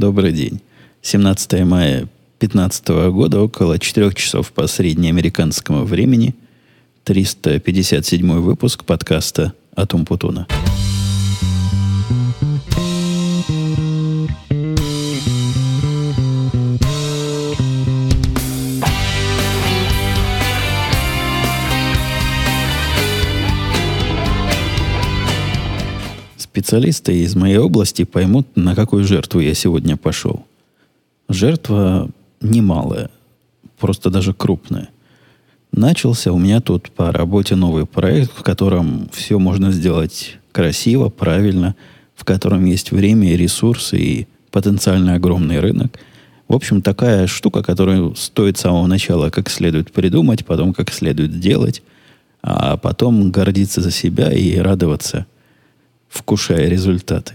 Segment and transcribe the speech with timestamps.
[0.00, 0.62] Добрый день.
[1.02, 6.34] 17 мая 2015 года, около 4 часов по среднеамериканскому времени,
[7.04, 10.46] 357 выпуск подкаста «Атум Путуна».
[26.60, 30.44] Специалисты из моей области поймут, на какую жертву я сегодня пошел.
[31.26, 32.10] Жертва
[32.42, 33.08] немалая,
[33.78, 34.90] просто даже крупная.
[35.72, 41.76] Начался у меня тут по работе новый проект, в котором все можно сделать красиво, правильно,
[42.14, 45.98] в котором есть время и ресурсы, и потенциально огромный рынок.
[46.46, 51.40] В общем, такая штука, которую стоит с самого начала как следует придумать, потом как следует
[51.40, 51.82] делать,
[52.42, 55.24] а потом гордиться за себя и радоваться–
[56.10, 57.34] вкушая результаты.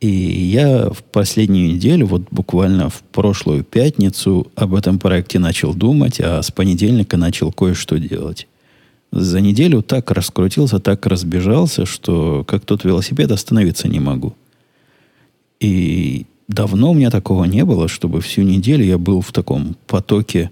[0.00, 6.20] И я в последнюю неделю, вот буквально в прошлую пятницу, об этом проекте начал думать,
[6.20, 8.46] а с понедельника начал кое-что делать.
[9.10, 14.34] За неделю так раскрутился, так разбежался, что как тот велосипед остановиться не могу.
[15.60, 20.50] И давно у меня такого не было, чтобы всю неделю я был в таком потоке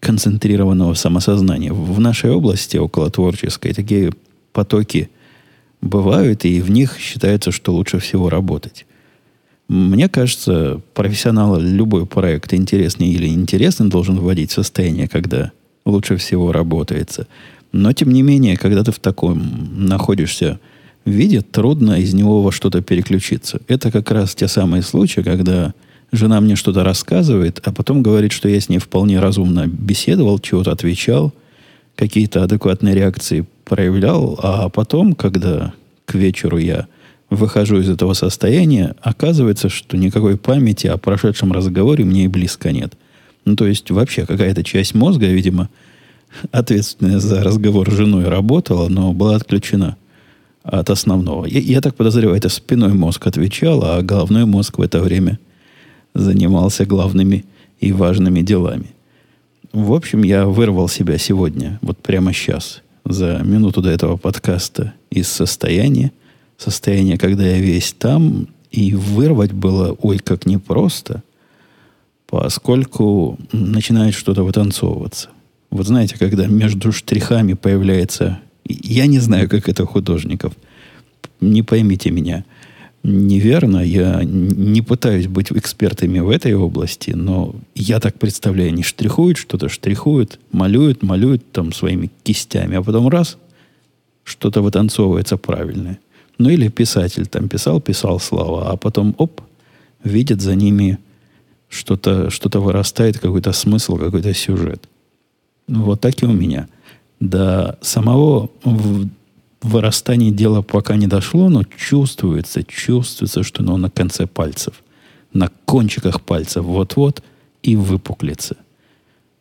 [0.00, 1.72] концентрированного самосознания.
[1.72, 4.12] В нашей области, около творческой, такие
[4.52, 5.08] потоки
[5.86, 8.86] бывают, и в них считается, что лучше всего работать.
[9.68, 15.50] Мне кажется, профессионал любой проект интересный или интересный должен вводить состояние, когда
[15.84, 17.26] лучше всего работается.
[17.72, 20.60] Но, тем не менее, когда ты в таком находишься
[21.04, 23.60] виде, трудно из него во что-то переключиться.
[23.68, 25.74] Это как раз те самые случаи, когда
[26.12, 30.72] жена мне что-то рассказывает, а потом говорит, что я с ней вполне разумно беседовал, чего-то
[30.72, 31.32] отвечал,
[31.96, 35.72] какие-то адекватные реакции проявлял, а потом, когда
[36.04, 36.86] к вечеру я
[37.30, 42.94] выхожу из этого состояния, оказывается, что никакой памяти о прошедшем разговоре мне и близко нет.
[43.44, 45.68] Ну, то есть, вообще какая-то часть мозга, видимо,
[46.52, 49.96] ответственная за разговор с женой работала, но была отключена
[50.62, 51.46] от основного.
[51.46, 55.38] Я, я так подозреваю, это спиной мозг отвечал, а головной мозг в это время
[56.14, 57.44] занимался главными
[57.80, 58.95] и важными делами.
[59.76, 65.28] В общем, я вырвал себя сегодня, вот прямо сейчас, за минуту до этого подкаста из
[65.28, 66.12] состояния,
[66.56, 71.22] состояния, когда я весь там, и вырвать было, ой, как непросто,
[72.26, 75.28] поскольку начинает что-то вытанцовываться.
[75.68, 78.38] Вот знаете, когда между штрихами появляется...
[78.64, 80.54] Я не знаю, как это художников.
[81.42, 82.46] Не поймите меня–
[83.06, 83.78] неверно.
[83.78, 89.68] Я не пытаюсь быть экспертами в этой области, но я так представляю, они штрихуют что-то,
[89.68, 93.38] штрихуют, малюют, малюют там своими кистями, а потом раз,
[94.24, 95.98] что-то вытанцовывается правильное.
[96.38, 99.40] Ну или писатель там писал, писал слова, а потом оп,
[100.02, 100.98] видит за ними
[101.68, 104.88] что-то что вырастает, какой-то смысл, какой-то сюжет.
[105.68, 106.68] Вот так и у меня.
[107.18, 108.50] До самого
[109.68, 114.82] вырастании дело пока не дошло, но чувствуется, чувствуется, что оно на конце пальцев,
[115.32, 117.22] на кончиках пальцев вот-вот
[117.62, 118.56] и выпуклится.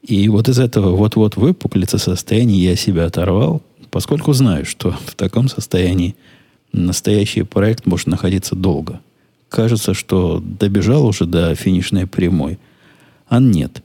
[0.02, 5.48] И вот из этого вот-вот выпуклится состояния я себя оторвал, поскольку знаю, что в таком
[5.48, 6.16] состоянии
[6.72, 9.00] настоящий проект может находиться долго.
[9.50, 12.60] Кажется, что добежал уже до финишной прямой,
[13.28, 13.82] а нет.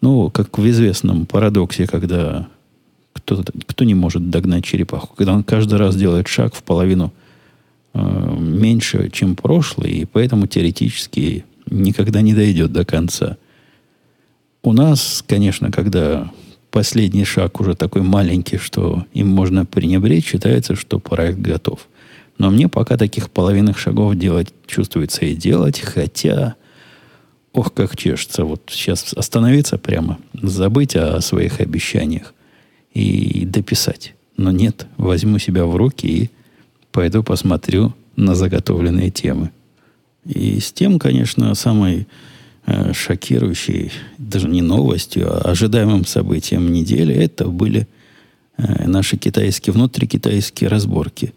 [0.00, 2.48] Ну, как в известном парадоксе, когда
[3.28, 5.14] кто, кто не может догнать черепаху?
[5.14, 7.12] Когда он каждый раз делает шаг в половину
[7.92, 13.36] э, меньше, чем прошлый, и поэтому теоретически никогда не дойдет до конца.
[14.62, 16.30] У нас, конечно, когда
[16.70, 21.86] последний шаг уже такой маленький, что им можно пренебречь, считается, что проект готов.
[22.38, 26.54] Но мне пока таких половинных шагов делать, чувствуется и делать, хотя,
[27.52, 32.32] ох, как чешется, вот сейчас остановиться прямо, забыть о своих обещаниях
[32.98, 34.14] и дописать.
[34.36, 36.30] Но нет, возьму себя в руки и
[36.92, 39.50] пойду посмотрю на заготовленные темы.
[40.24, 42.06] И с тем, конечно, самой
[42.66, 47.86] э, шокирующей, даже не новостью, а ожидаемым событием недели, это были
[48.56, 51.32] э, наши китайские, внутрикитайские разборки.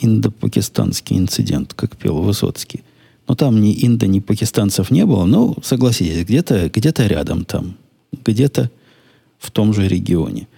[0.00, 2.84] Индо-пакистанский инцидент, как пел Высоцкий.
[3.26, 7.76] Но там ни индо, ни пакистанцев не было, но, согласитесь, где-то где рядом там,
[8.24, 8.70] где-то
[9.38, 10.48] в том же регионе.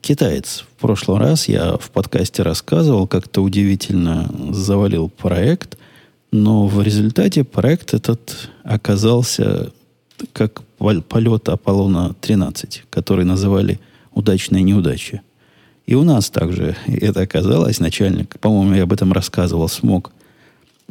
[0.00, 0.64] Китаец.
[0.76, 5.78] В прошлый раз я в подкасте рассказывал, как-то удивительно завалил проект,
[6.30, 9.72] но в результате проект этот оказался
[10.32, 13.80] как полет Аполлона-13, который называли
[14.12, 15.22] «удачная неудача».
[15.86, 17.80] И у нас также это оказалось.
[17.80, 20.12] Начальник, по-моему, я об этом рассказывал, смог,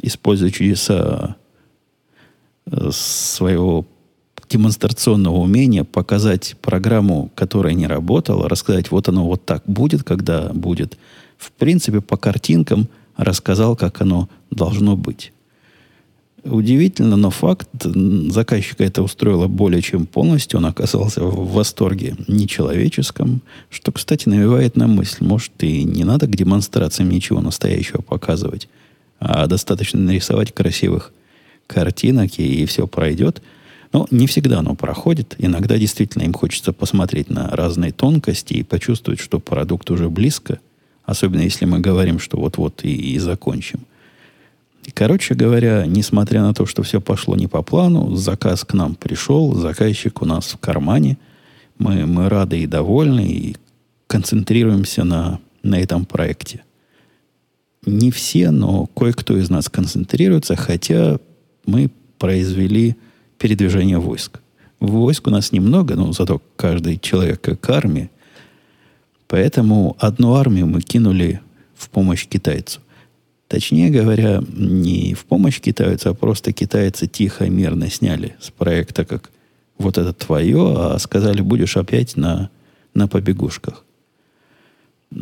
[0.00, 1.36] используя чудеса
[2.66, 3.86] э, своего
[4.48, 10.98] демонстрационного умения показать программу, которая не работала, рассказать, вот оно вот так будет, когда будет.
[11.38, 15.32] В принципе, по картинкам рассказал, как оно должно быть.
[16.44, 20.58] Удивительно, но факт, заказчика это устроило более чем полностью.
[20.58, 26.36] Он оказался в восторге нечеловеческом, что, кстати, навевает на мысль, может, и не надо к
[26.36, 28.68] демонстрациям ничего настоящего показывать,
[29.20, 31.14] а достаточно нарисовать красивых
[31.66, 33.40] картинок, и, и все пройдет.
[33.94, 35.34] Но не всегда оно проходит.
[35.38, 40.58] Иногда действительно им хочется посмотреть на разные тонкости и почувствовать, что продукт уже близко,
[41.04, 43.80] особенно если мы говорим, что вот-вот и, и закончим–
[44.92, 49.54] Короче говоря, несмотря на то, что все пошло не по плану, заказ к нам пришел,
[49.54, 51.16] заказчик у нас в кармане.
[51.78, 53.56] Мы, мы рады и довольны, и
[54.06, 56.62] концентрируемся на, на этом проекте.
[57.86, 61.18] Не все, но кое-кто из нас концентрируется, хотя
[61.66, 62.96] мы произвели
[63.44, 64.40] передвижение войск.
[64.80, 68.08] Войск у нас немного, но зато каждый человек как армия.
[69.28, 71.42] Поэтому одну армию мы кинули
[71.76, 72.80] в помощь китайцу.
[73.46, 79.30] Точнее говоря, не в помощь китайцу, а просто китайцы тихо, мирно сняли с проекта, как
[79.76, 82.48] вот это твое, а сказали, будешь опять на,
[82.94, 83.84] на побегушках.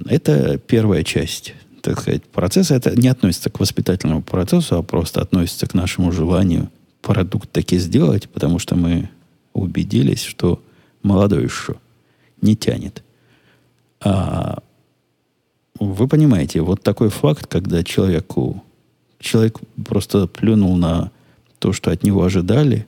[0.07, 2.77] Это первая часть, так сказать, процесса.
[2.77, 6.71] Это не относится к воспитательному процессу, а просто относится к нашему желанию
[7.03, 9.11] продукт таки сделать, потому что мы
[9.53, 10.63] убедились, что
[11.03, 11.75] молодой еще
[12.41, 13.03] не тянет.
[14.01, 14.63] А
[15.79, 18.63] вы понимаете, вот такой факт, когда человеку,
[19.19, 21.11] человек просто плюнул на
[21.59, 22.87] то, что от него ожидали,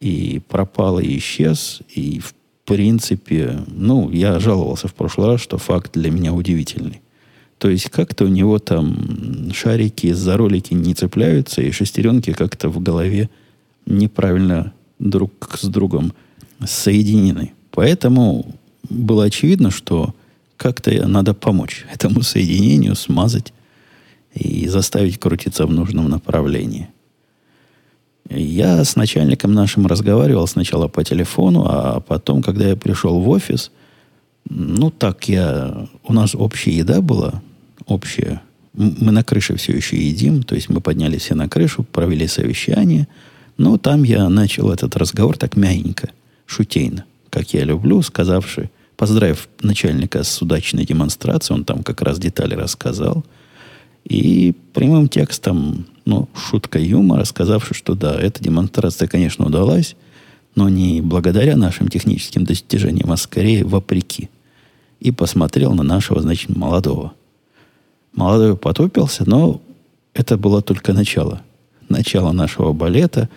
[0.00, 2.34] и пропал, и исчез, и в
[2.64, 7.00] принципе, ну, я жаловался в прошлый раз, что факт для меня удивительный.
[7.58, 12.80] То есть как-то у него там шарики за ролики не цепляются, и шестеренки как-то в
[12.80, 13.28] голове
[13.84, 16.12] неправильно друг с другом
[16.64, 17.52] соединены.
[17.72, 18.54] Поэтому
[18.88, 20.14] было очевидно, что
[20.56, 23.52] как-то надо помочь этому соединению, смазать
[24.34, 26.88] и заставить крутиться в нужном направлении.
[28.30, 33.70] Я с начальником нашим разговаривал сначала по телефону, а потом, когда я пришел в офис,
[34.48, 35.88] ну так я...
[36.04, 37.42] У нас общая еда была,
[37.88, 38.42] общая.
[38.74, 43.08] Мы на крыше все еще едим, то есть мы поднялись все на крышу, провели совещание.
[43.56, 46.10] Но там я начал этот разговор так мягенько,
[46.46, 52.54] шутейно, как я люблю, сказавши, поздравив начальника с удачной демонстрацией, он там как раз детали
[52.54, 53.24] рассказал.
[54.04, 59.96] И прямым текстом, ну, шутка юмора, сказавши, что да, эта демонстрация, конечно, удалась,
[60.54, 64.30] но не благодаря нашим техническим достижениям, а скорее вопреки.
[64.98, 67.12] И посмотрел на нашего, значит, молодого.
[68.18, 69.60] Молодой потупился, но
[70.12, 71.40] это было только начало.
[71.88, 73.28] Начало нашего балета.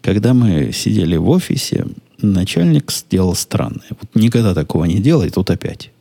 [0.00, 1.86] Когда мы сидели в офисе,
[2.20, 3.86] начальник сделал странное.
[3.90, 5.92] Вот никогда такого не делает, тут опять.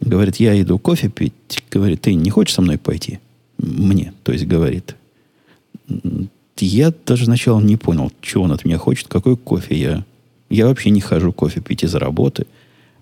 [0.00, 1.64] Говорит, я иду кофе пить.
[1.72, 3.18] Говорит, ты не хочешь со мной пойти?
[3.58, 4.94] Мне, то есть говорит.
[6.56, 10.04] Я даже сначала не понял, чего он от меня хочет, какой кофе я.
[10.50, 12.46] Я вообще не хожу кофе пить из работы.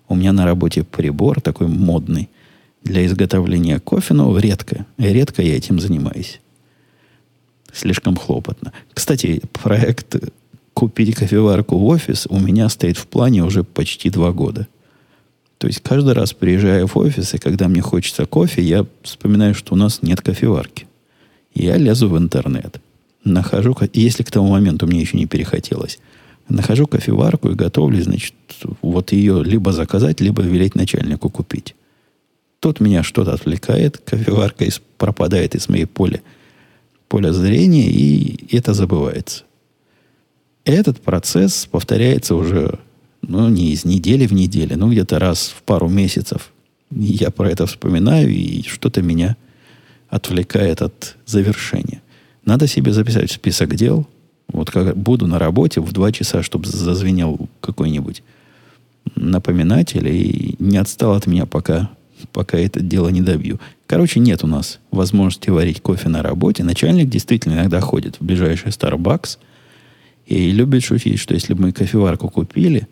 [0.09, 2.29] У меня на работе прибор такой модный
[2.83, 4.85] для изготовления кофе, но редко.
[4.97, 6.39] Редко я этим занимаюсь.
[7.71, 8.71] Слишком хлопотно.
[8.93, 10.15] Кстати, проект
[10.73, 14.67] купить кофеварку в офис у меня стоит в плане уже почти два года.
[15.57, 19.73] То есть каждый раз приезжая в офис, и когда мне хочется кофе, я вспоминаю, что
[19.73, 20.87] у нас нет кофеварки.
[21.55, 22.81] Я лезу в интернет.
[23.23, 25.99] Нахожу, если к тому моменту мне еще не перехотелось,
[26.49, 28.33] нахожу кофеварку и готовлю, значит,
[28.81, 31.75] вот ее либо заказать, либо велеть начальнику купить.
[32.63, 36.21] Тут меня что-то отвлекает, кофеварка из, пропадает из моей поля,
[37.09, 39.43] поля зрения, и это забывается.
[40.63, 42.79] Этот процесс повторяется уже,
[43.21, 46.53] ну, не из недели в неделю, ну, где-то раз в пару месяцев.
[46.89, 49.35] Я про это вспоминаю, и что-то меня
[50.07, 52.01] отвлекает от завершения.
[52.45, 54.07] Надо себе записать в список дел.
[54.47, 58.23] Вот как буду на работе в два часа, чтобы зазвенел какой-нибудь
[59.17, 61.89] напоминатель и не отстал от меня, пока,
[62.31, 63.59] пока это дело не добью.
[63.87, 66.63] Короче, нет у нас возможности варить кофе на работе.
[66.63, 69.37] Начальник действительно иногда ходит в ближайший Starbucks–
[70.25, 72.87] и любит шутить, что если бы мы кофеварку купили,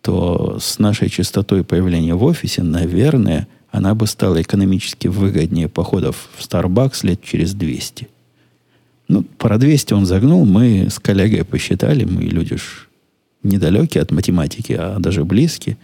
[0.00, 6.42] то с нашей частотой появления в офисе, наверное, она бы стала экономически выгоднее походов в
[6.42, 8.08] Starbucks лет через 200.
[9.08, 12.88] Ну, про 200 он загнул, мы с коллегой посчитали, мы люди ж
[13.42, 15.76] недалекие от математики, а даже близкие.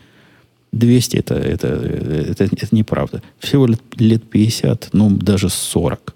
[0.73, 3.23] 200 это, это, это, это неправда.
[3.39, 6.15] Всего лет, лет 50, ну, даже 40.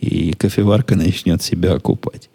[0.00, 2.28] И кофеварка начнет себя окупать.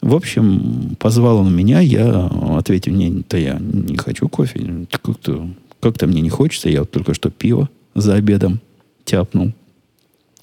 [0.00, 4.86] В общем, позвал он меня, я ответил, нет, я не хочу кофе.
[4.90, 5.48] Как-то,
[5.80, 8.60] как-то мне не хочется, я вот только что пиво за обедом
[9.04, 9.52] тяпнул.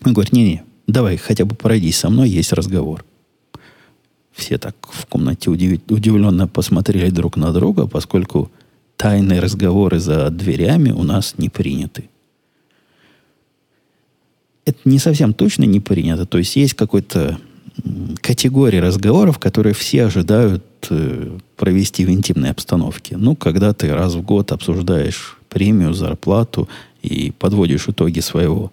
[0.04, 3.06] Он говорит, не-не, давай хотя бы пройдись со мной, есть разговор.
[4.34, 8.52] Все так в комнате удивленно посмотрели друг на друга, поскольку
[9.06, 12.10] тайные разговоры за дверями у нас не приняты.
[14.66, 16.26] Это не совсем точно не принято.
[16.26, 17.38] То есть есть какой-то
[18.22, 23.16] категории разговоров, которые все ожидают э, провести в интимной обстановке.
[23.16, 26.68] Ну, когда ты раз в год обсуждаешь премию, зарплату
[27.04, 28.72] и подводишь итоги своего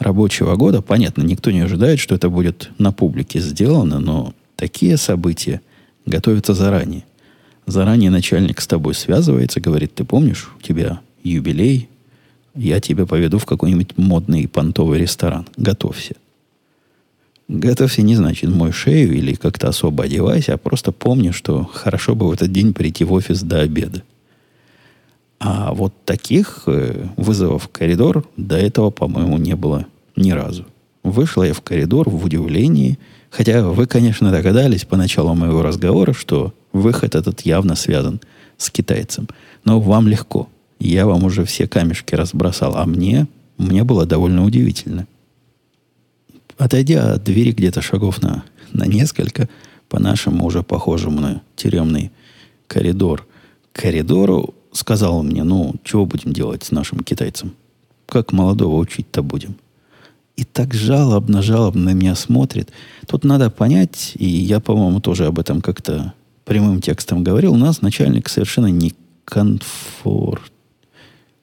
[0.00, 5.60] рабочего года, понятно, никто не ожидает, что это будет на публике сделано, но такие события
[6.04, 7.04] готовятся заранее.
[7.68, 11.90] Заранее начальник с тобой связывается, говорит, ты помнишь, у тебя юбилей,
[12.54, 15.46] я тебя поведу в какой-нибудь модный понтовый ресторан.
[15.58, 16.16] Готовься.
[17.46, 22.28] Готовься не значит мой шею или как-то особо одевайся, а просто помни, что хорошо бы
[22.28, 24.02] в этот день прийти в офис до обеда.
[25.38, 29.84] А вот таких э, вызовов в коридор до этого, по-моему, не было
[30.16, 30.64] ни разу.
[31.02, 32.98] Вышла я в коридор в удивлении,
[33.28, 38.20] хотя вы, конечно, догадались по началу моего разговора, что выход этот явно связан
[38.56, 39.28] с китайцем.
[39.64, 40.48] Но вам легко.
[40.80, 45.06] Я вам уже все камешки разбросал, а мне, мне было довольно удивительно–
[46.58, 49.48] Отойдя от двери где-то шагов на, на несколько,
[49.88, 52.10] по нашему уже похожему на тюремный
[52.66, 53.26] коридор,
[53.72, 57.54] коридору сказал мне, ну, чего будем делать с нашим китайцем?
[58.06, 59.54] Как молодого учить-то будем?
[60.36, 62.70] И так жалобно, жалобно на меня смотрит.
[63.06, 66.12] Тут надо понять, и я, по-моему, тоже об этом как-то
[66.48, 68.94] прямым текстом говорил, у нас начальник совершенно не
[69.26, 70.50] конфорт.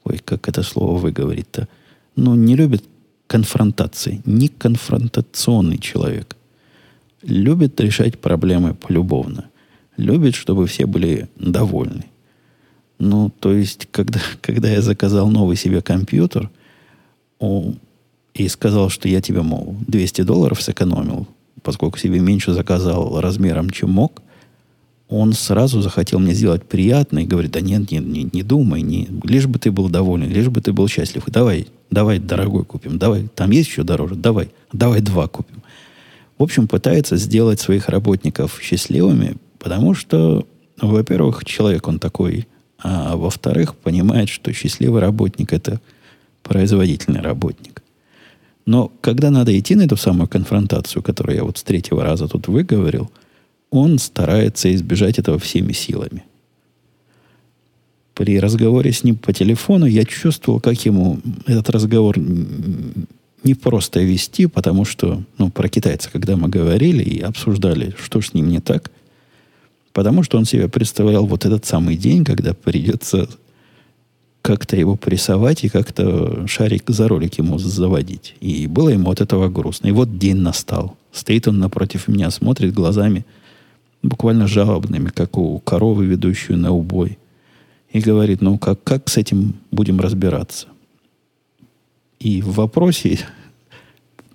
[0.04, 1.68] Ой, как это слово выговорить-то?
[2.16, 2.84] Ну, не любит
[3.28, 6.36] конфронтации, не конфронтационный человек.
[7.22, 9.46] Любит решать проблемы полюбовно.
[9.96, 12.06] Любит, чтобы все были довольны.
[12.98, 16.50] Ну, то есть, когда, когда я заказал новый себе компьютер
[17.38, 17.78] он,
[18.34, 21.28] и сказал, что я тебе, мол, 200 долларов сэкономил,
[21.62, 24.24] поскольку себе меньше заказал размером, чем мог,
[25.08, 29.08] он сразу захотел мне сделать приятно и говорит, да нет, нет, не, не думай, не,
[29.24, 31.24] лишь бы ты был доволен, лишь бы ты был счастлив.
[31.28, 35.62] Давай, давай дорогой купим, давай, там есть еще дороже, давай, давай два купим.
[36.38, 40.48] В общем, пытается сделать своих работников счастливыми, потому что,
[40.82, 42.48] ну, во-первых, человек он такой,
[42.80, 45.80] а во-вторых, понимает, что счастливый работник– это
[46.42, 47.84] производительный работник.
[48.66, 52.48] Но когда надо идти на эту самую конфронтацию, которую я вот с третьего раза тут
[52.48, 53.12] выговорил–
[53.76, 56.24] он старается избежать этого всеми силами.
[58.14, 64.48] При разговоре с ним по телефону я чувствовал, как ему этот разговор не просто вести,
[64.48, 68.90] потому что, ну, про китайца, когда мы говорили и обсуждали, что с ним не так,
[69.92, 73.28] потому что он себе представлял вот этот самый день, когда придется
[74.42, 78.36] как-то его прессовать и как-то шарик за ролик ему заводить.
[78.40, 79.88] И было ему от этого грустно.
[79.88, 80.96] И вот день настал.
[81.12, 83.26] Стоит он напротив меня, смотрит глазами–
[84.08, 87.18] буквально жалобными, как у коровы, ведущую на убой.
[87.92, 90.68] И говорит, ну как, как с этим будем разбираться?
[92.20, 93.20] И в вопросе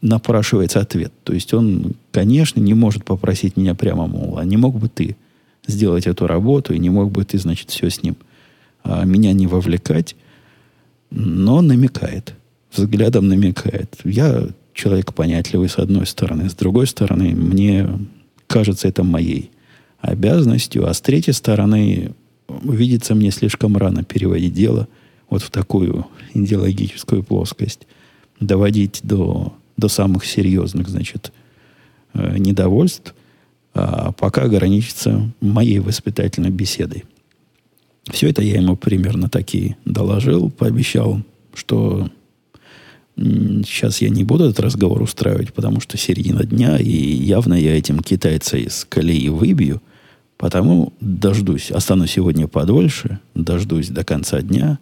[0.02, 1.12] напрашивается ответ.
[1.24, 5.16] То есть он, конечно, не может попросить меня прямо, мол, а не мог бы ты
[5.66, 8.16] сделать эту работу, и не мог бы ты, значит, все с ним
[8.82, 10.16] а, меня не вовлекать,
[11.10, 12.34] но намекает,
[12.74, 13.96] взглядом намекает.
[14.04, 17.88] Я человек понятливый с одной стороны, с другой стороны, мне
[18.46, 19.50] кажется это моей
[20.00, 22.12] обязанностью, а с третьей стороны,
[22.62, 24.88] видится мне слишком рано переводить дело
[25.28, 27.86] вот в такую идеологическую плоскость,
[28.40, 31.32] доводить до, до самых серьезных, значит,
[32.14, 33.14] э, недовольств,
[33.72, 37.04] а пока ограничиться моей воспитательной беседой.
[38.10, 41.22] Все это я ему примерно так и доложил, пообещал,
[41.54, 42.10] что
[43.16, 48.00] сейчас я не буду этот разговор устраивать, потому что середина дня, и явно я этим
[48.00, 49.82] китайца из колеи выбью,
[50.40, 54.78] Потому дождусь, останусь сегодня подольше, дождусь до конца дня,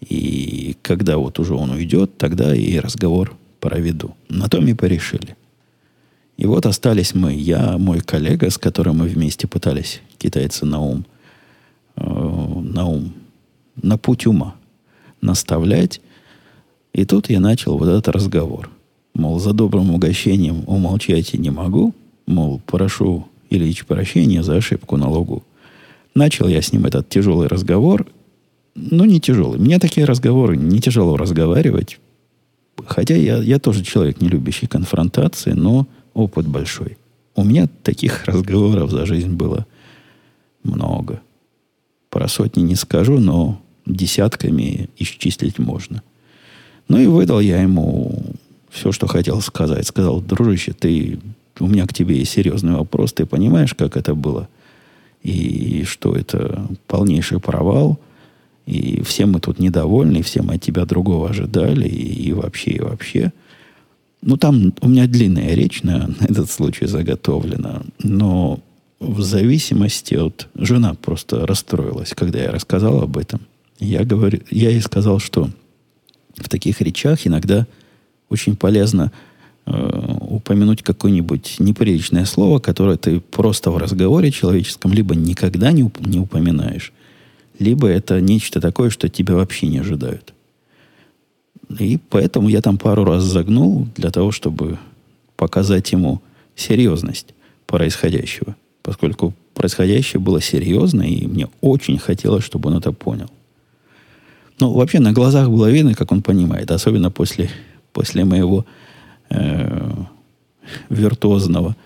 [0.00, 4.14] и когда вот уже он уйдет, тогда и разговор проведу.
[4.28, 5.36] На том и порешили.
[6.36, 11.04] И вот остались мы, я, мой коллега, с которым мы вместе пытались китайца на ум,
[11.96, 13.14] э, на ум,
[13.82, 14.54] на путь ума
[15.20, 16.00] наставлять.
[16.92, 18.70] И тут я начал вот этот разговор.
[19.12, 21.92] Мол, за добрым угощением умолчать я не могу.
[22.26, 25.44] Мол, прошу Ильич прощения за ошибку на логу.
[26.14, 28.06] Начал я с ним этот тяжелый разговор.
[28.74, 29.58] Ну, не тяжелый.
[29.58, 31.98] Мне такие разговоры не тяжело разговаривать.
[32.86, 36.98] Хотя я, я тоже человек, не любящий конфронтации, но опыт большой.
[37.34, 39.66] У меня таких разговоров за жизнь было
[40.62, 41.20] много.
[42.10, 46.02] Про сотни не скажу, но десятками исчислить можно.
[46.88, 48.22] Ну и выдал я ему
[48.70, 49.86] все, что хотел сказать.
[49.86, 51.18] Сказал, дружище, ты,
[51.60, 53.12] у меня к тебе есть серьезный вопрос.
[53.12, 54.48] Ты понимаешь, как это было?
[55.22, 57.98] И что это полнейший провал.
[58.66, 61.88] И все мы тут недовольны, все мы от тебя другого ожидали.
[61.88, 63.32] И, и вообще, и вообще.
[64.22, 67.82] Ну, там у меня длинная речь на, на этот случай заготовлена.
[68.02, 68.60] Но
[69.00, 70.48] в зависимости от...
[70.54, 73.40] Жена просто расстроилась, когда я рассказал об этом.
[73.78, 75.50] Я, говорю, я ей сказал, что
[76.36, 77.66] в таких речах иногда
[78.28, 79.12] очень полезно
[79.66, 86.18] упомянуть какое-нибудь неприличное слово, которое ты просто в разговоре человеческом либо никогда не, уп- не
[86.18, 86.92] упоминаешь,
[87.58, 90.34] либо это нечто такое, что тебя вообще не ожидают.
[91.78, 94.78] И поэтому я там пару раз загнул для того, чтобы
[95.36, 96.20] показать ему
[96.56, 97.34] серьезность
[97.66, 98.54] происходящего
[98.84, 103.30] поскольку происходящее было серьезно, и мне очень хотелось, чтобы он это понял.
[104.60, 107.48] Ну, вообще на глазах было видно, как он понимает, особенно после,
[107.92, 108.66] после моего
[109.34, 109.92] э,
[110.88, 111.76] виртуозного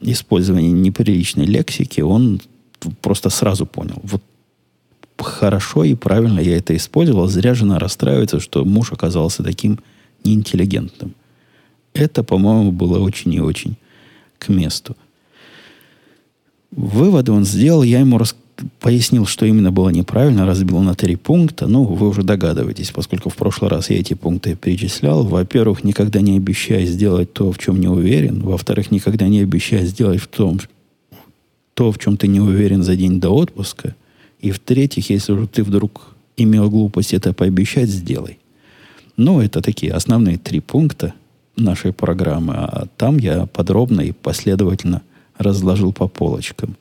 [0.00, 2.40] использования неприличной лексики, он
[3.00, 4.00] просто сразу понял.
[4.02, 4.22] Вот
[5.18, 7.26] хорошо и правильно я это использовал.
[7.26, 9.78] Зря жена расстраивается, что муж оказался таким
[10.24, 11.14] неинтеллигентным.
[11.94, 13.76] Это, по-моему, было очень и очень
[14.38, 14.96] к месту.
[16.70, 18.36] Выводы он сделал, я ему рас...
[18.80, 21.66] пояснил, что именно было неправильно, разбил на три пункта.
[21.66, 25.24] Ну, вы уже догадываетесь, поскольку в прошлый раз я эти пункты перечислял.
[25.24, 28.40] Во-первых, никогда не обещай сделать то, в чем не уверен.
[28.40, 30.58] Во-вторых, никогда не обещай сделать в том,
[31.74, 33.94] то, в чем ты не уверен за день до отпуска.
[34.40, 38.38] И в-третьих, если уже ты вдруг имел глупость это пообещать, сделай.
[39.16, 41.14] Ну, это такие основные три пункта
[41.56, 42.54] нашей программы.
[42.54, 45.02] А там я подробно и последовательно–
[45.38, 46.76] разложил по полочкам.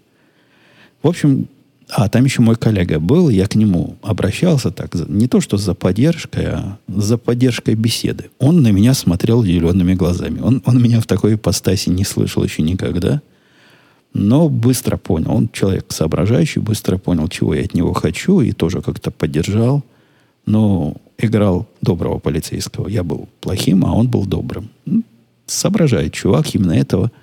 [1.01, 1.48] В общем,
[1.89, 5.74] а там еще мой коллега был, я к нему обращался так, не то что за
[5.74, 8.30] поддержкой, а за поддержкой беседы.
[8.39, 10.39] Он на меня смотрел зелеными глазами.
[10.39, 13.21] Он, он меня в такой ипостаси не слышал еще никогда,
[14.13, 15.32] но быстро понял.
[15.32, 19.84] Он человек соображающий, быстро понял, чего я от него хочу, и тоже как-то поддержал.
[20.45, 22.88] Но играл доброго полицейского.
[22.88, 24.69] Я был плохим, а он был добрым.
[25.45, 27.12] Соображает чувак, именно этого–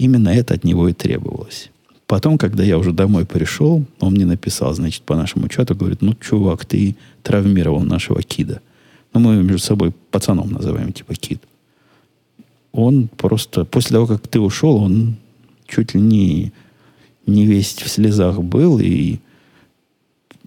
[0.00, 1.70] Именно это от него и требовалось.
[2.10, 6.12] Потом, когда я уже домой пришел, он мне написал, значит, по нашему чату, говорит, ну,
[6.14, 8.60] чувак, ты травмировал нашего кида.
[9.14, 11.40] Ну, мы между собой пацаном называем, типа, кид.
[12.72, 15.18] Он просто, после того, как ты ушел, он
[15.68, 16.52] чуть ли не,
[17.26, 19.18] не весь в слезах был, и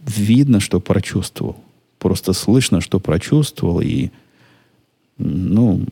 [0.06, 1.56] видно, что прочувствовал.
[1.98, 4.10] Просто слышно, что прочувствовал, и,
[5.18, 5.86] ну,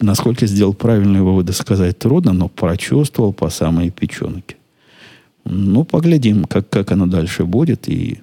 [0.00, 4.56] Насколько сделал правильные выводы, сказать трудно, но прочувствовал по самой печенке.
[5.44, 8.20] Ну, поглядим, как, как оно дальше будет и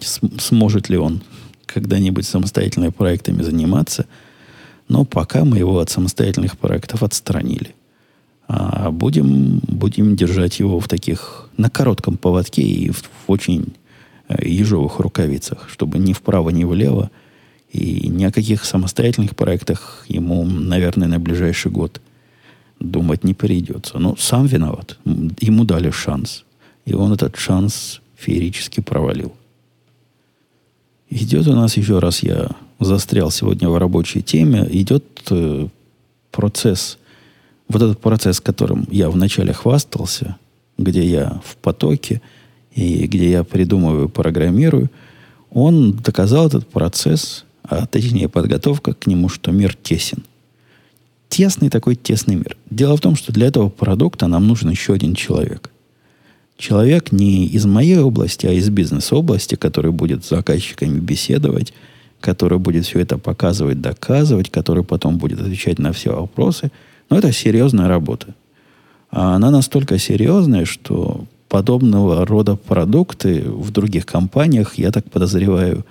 [0.00, 1.22] сможет ли он
[1.66, 4.06] когда-нибудь самостоятельными проектами заниматься.
[4.88, 7.74] Но пока мы его от самостоятельных проектов отстранили.
[8.48, 13.74] А будем, будем держать его в таких, на коротком поводке и в, в очень
[14.28, 17.10] э, ежовых рукавицах, чтобы ни вправо, ни влево
[17.70, 22.00] и ни о каких самостоятельных проектах ему, наверное, на ближайший год
[22.80, 23.98] думать не придется.
[23.98, 24.98] Но сам виноват.
[25.40, 26.44] Ему дали шанс.
[26.84, 29.32] И он этот шанс феерически провалил.
[31.10, 32.50] Идет у нас еще раз, я
[32.80, 35.68] застрял сегодня в рабочей теме, идет э,
[36.30, 36.98] процесс,
[37.68, 40.36] вот этот процесс, которым я вначале хвастался,
[40.76, 42.20] где я в потоке,
[42.74, 44.90] и где я придумываю, программирую,
[45.50, 50.24] он доказал этот процесс а точнее подготовка к нему, что мир тесен.
[51.28, 52.56] Тесный такой тесный мир.
[52.70, 55.70] Дело в том, что для этого продукта нам нужен еще один человек.
[56.56, 61.72] Человек не из моей области, а из бизнес-области, который будет с заказчиками беседовать,
[62.20, 66.72] который будет все это показывать, доказывать, который потом будет отвечать на все вопросы.
[67.10, 68.34] Но это серьезная работа.
[69.10, 75.84] А она настолько серьезная, что подобного рода продукты в других компаниях, я так подозреваю,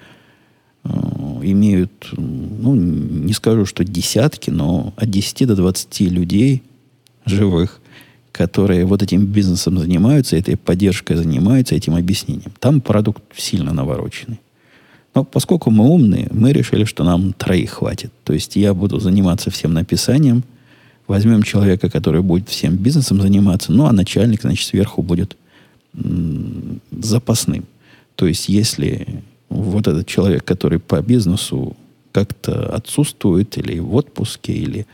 [1.42, 6.64] имеют, ну, не скажу, что десятки, но от 10 до 20 людей
[7.26, 7.80] живых,
[8.32, 12.52] которые вот этим бизнесом занимаются, этой поддержкой занимаются, этим объяснением.
[12.60, 14.40] Там продукт сильно навороченный.
[15.16, 18.12] Но поскольку мы умные, мы решили, что нам троих хватит.
[18.24, 20.44] То есть я буду заниматься всем написанием,
[21.08, 25.36] возьмем человека, который будет всем бизнесом заниматься, ну а начальник, значит, сверху будет
[25.96, 27.66] м- запасным.
[28.16, 31.76] То есть если вот этот человек, который по бизнесу
[32.12, 34.88] как-то отсутствует или в отпуске, или,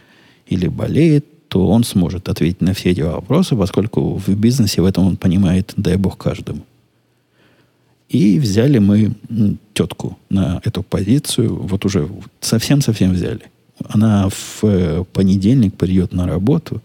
[0.47, 5.07] или болеет, то он сможет ответить на все эти вопросы, поскольку в бизнесе в этом
[5.07, 6.65] он понимает, дай бог, каждому.
[8.09, 9.13] И взяли мы
[9.73, 12.09] тетку на эту позицию, вот уже
[12.41, 13.43] совсем-совсем взяли.
[13.87, 16.81] Она в э, понедельник придет на работу,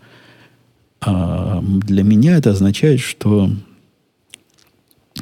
[1.00, 3.50] а для меня это означает, что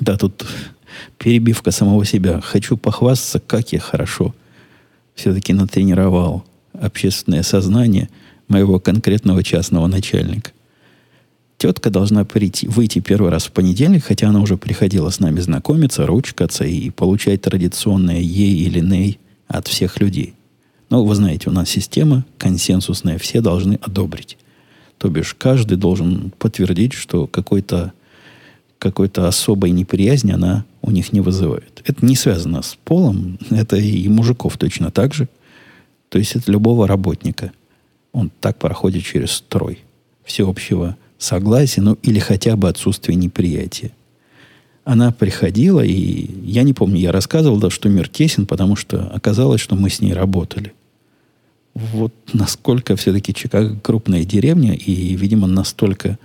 [0.01, 0.47] да, тут
[1.19, 2.41] перебивка самого себя.
[2.41, 4.35] Хочу похвастаться, как я хорошо
[5.15, 8.09] все-таки натренировал общественное сознание
[8.49, 10.53] моего конкретного частного начальника.
[11.59, 16.07] Тетка должна прийти, выйти первый раз в понедельник, хотя она уже приходила с нами знакомиться,
[16.07, 20.35] ручкаться и получать традиционное ей или ней от всех людей.
[20.91, 24.37] Но вы знаете, у нас система консенсусная, все должны одобрить.
[24.99, 27.93] То бишь, каждый должен подтвердить, что какой-то
[28.79, 31.83] какой-то особой неприязни она у них не вызывает.
[31.85, 35.29] Это не связано с полом, это и мужиков точно так же.
[36.09, 37.53] То есть это любого работника.
[38.12, 39.81] Он так проходит через строй
[40.25, 43.93] всеобщего согласия, ну или хотя бы отсутствие неприятия.
[44.85, 49.61] Она приходила, и я не помню, я рассказывал, да, что мир тесен, потому что оказалось,
[49.61, 50.73] что мы с ней работали.
[51.75, 56.19] Вот насколько все-таки Чикаго крупная деревня, и, видимо, настолько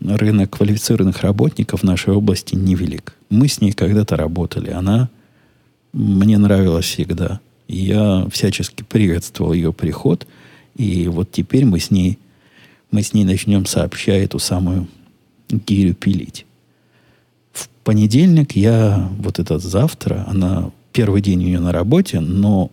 [0.00, 3.14] рынок квалифицированных работников в нашей области невелик.
[3.30, 4.70] Мы с ней когда-то работали.
[4.70, 5.08] Она
[5.92, 7.40] мне нравилась всегда.
[7.68, 10.26] Я всячески приветствовал ее приход.
[10.76, 12.18] И вот теперь мы с ней,
[12.90, 14.88] мы с ней начнем сообща эту самую
[15.48, 16.46] гирю пилить.
[17.52, 22.70] В понедельник я, вот этот завтра, она первый день у нее на работе, но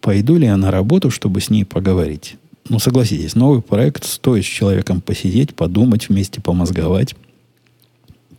[0.00, 2.36] пойду ли я на работу, чтобы с ней поговорить?
[2.68, 7.14] Ну, согласитесь, новый проект стоит с человеком посидеть, подумать вместе, помозговать.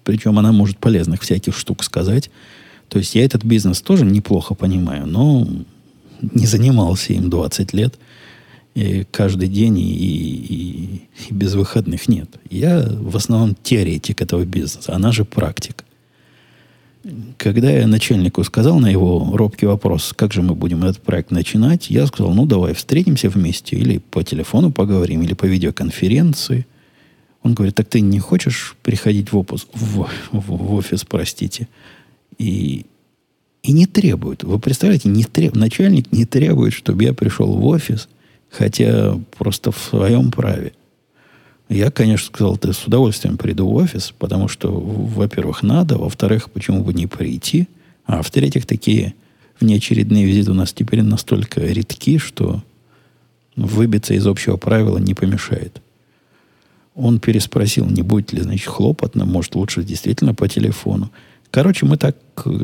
[0.04, 2.30] Причем она может полезных всяких штук сказать.
[2.90, 5.48] То есть я этот бизнес тоже неплохо понимаю, но
[6.22, 7.96] не занимался им 20 лет.
[8.76, 12.30] И каждый день и, и, и без выходных нет.
[12.50, 15.84] Я в основном теоретик этого бизнеса, она же практик.
[17.38, 21.90] Когда я начальнику сказал на его робкий вопрос, как же мы будем этот проект начинать,
[21.90, 26.66] я сказал, ну давай встретимся вместе, или по телефону поговорим, или по видеоконференции.
[27.42, 31.68] Он говорит, так ты не хочешь приходить в, опус, в, в, в офис, простите,
[32.38, 32.86] и,
[33.64, 34.46] и не требует.
[34.46, 38.08] Вы представляете, не треб, начальник не требует, чтобы я пришел в офис,
[38.50, 40.72] хотя просто в своем праве.
[41.70, 46.84] Я, конечно, сказал, ты с удовольствием приду в офис, потому что, во-первых, надо, во-вторых, почему
[46.84, 47.68] бы не прийти,
[48.06, 49.16] а в-третьих, такие
[49.60, 52.64] внеочередные визиты у нас теперь настолько редки, что
[53.56, 55.82] выбиться из общего правила не помешает.
[56.96, 61.12] Он переспросил, не будет ли, значит, хлопотно, может, лучше действительно по телефону.
[61.50, 62.18] Короче, мы так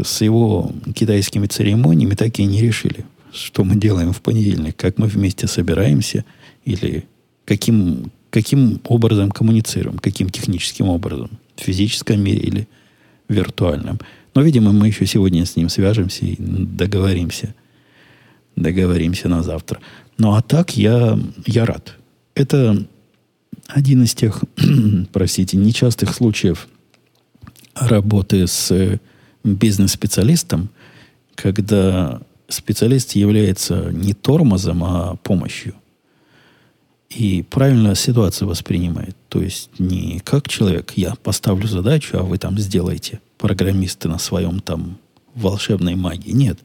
[0.03, 5.07] с его китайскими церемониями так и не решили, что мы делаем в понедельник, как мы
[5.07, 6.25] вместе собираемся
[6.65, 7.05] или
[7.45, 12.67] каким, каким образом коммуницируем, каким техническим образом, в физическом мире или
[13.27, 13.99] виртуальном.
[14.35, 17.55] Но, видимо, мы еще сегодня с ним свяжемся и договоримся.
[18.55, 19.79] Договоримся на завтра.
[20.17, 21.95] Ну, а так я, я рад.
[22.35, 22.85] Это
[23.67, 24.43] один из тех,
[25.11, 26.67] простите, нечастых случаев
[27.73, 28.99] работы с
[29.43, 30.69] бизнес-специалистом,
[31.35, 35.73] когда специалист является не тормозом, а помощью–
[37.09, 39.15] и правильно ситуацию воспринимает.
[39.29, 44.59] То есть не как человек, я поставлю задачу, а вы там сделаете, программисты на своем
[44.59, 44.97] там
[45.35, 46.31] волшебной магии.
[46.31, 46.59] Нет.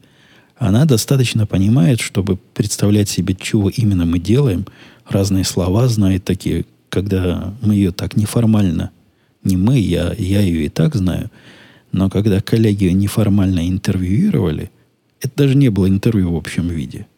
[0.57, 4.65] Она достаточно понимает, чтобы представлять себе, чего именно мы делаем.
[5.09, 8.91] Разные слова знает такие, когда мы ее так неформально,
[9.43, 11.29] не мы, я, я ее и так знаю,
[11.91, 14.71] но когда коллеги неформально интервьюировали,
[15.19, 17.07] это даже не было интервью в общем виде–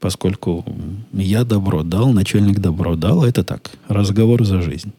[0.00, 0.64] поскольку
[1.12, 4.92] я добро дал, начальник добро дал, это так, разговор за жизнь.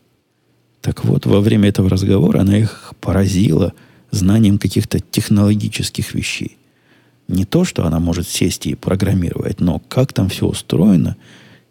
[0.82, 3.74] Так вот, во время этого разговора она их поразила
[4.12, 6.58] знанием каких-то технологических вещей.
[7.28, 11.18] Не то, что она может сесть и программировать, но как там все устроено,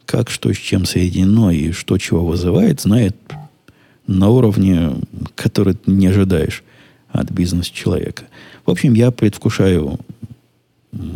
[0.04, 3.16] как что с чем соединено и что чего вызывает, знает
[4.06, 4.96] на уровне,
[5.34, 6.62] который ты не ожидаешь
[7.08, 8.24] от бизнес-человека.
[8.66, 9.98] В общем, я предвкушаю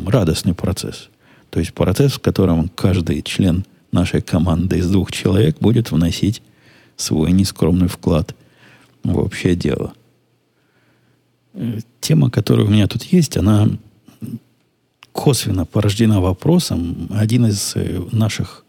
[0.07, 1.11] радостный процесс–
[1.51, 6.43] то есть процесс, в котором каждый член нашей команды из двух человек будет вносить
[6.97, 8.35] свой нескромный вклад
[9.03, 9.93] в общее дело.
[12.01, 13.69] Тема, которая у меня тут есть, она
[15.13, 17.09] косвенно порождена вопросом.
[17.11, 18.65] Один из э, наших,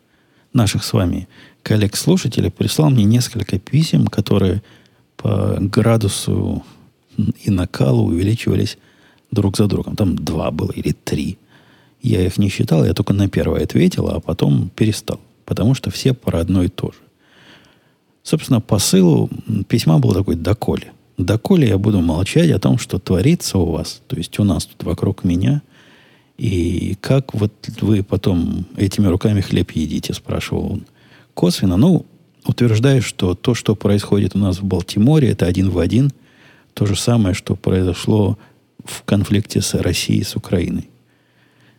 [0.53, 1.27] наших с вами
[1.61, 4.63] коллег-слушателей прислал мне несколько писем, которые
[5.17, 6.63] по градусу
[7.43, 8.79] и накалу увеличивались
[9.29, 9.95] друг за другом.
[9.95, 11.37] Там два было или три–
[12.01, 15.19] я их не считал, я только на первое ответил, а потом перестал.
[15.45, 16.99] потому что все про одно и то же.
[18.23, 19.29] Собственно, посылу
[19.67, 20.93] письма был такой «доколе».
[21.17, 24.83] Доколе я буду молчать о том, что творится у вас, то есть у нас тут
[24.83, 25.61] вокруг меня,
[26.37, 30.85] и как вот вы потом этими руками хлеб едите, спрашивал он.
[31.33, 32.05] Косвенно, ну,
[32.45, 36.11] утверждаю, что то, что происходит у нас в Балтиморе, это один в один
[36.73, 38.37] то же самое, что произошло
[38.83, 40.90] в конфликте с Россией, с Украиной.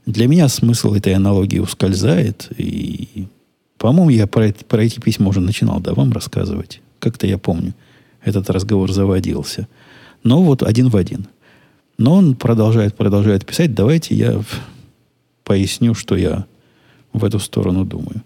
[0.07, 3.27] Для меня смысл этой аналогии ускользает, и,
[3.79, 6.81] по-моему, я про, про эти письма уже начинал, да, вам рассказывать.
[6.99, 7.75] Как-то я помню,
[8.25, 9.69] этот разговор заводился.
[10.25, 11.27] Но вот один в один.
[11.99, 13.75] Но он продолжает, продолжает писать.
[13.75, 14.43] Давайте я
[15.45, 16.47] поясню, что я
[17.13, 18.23] в эту сторону думаю.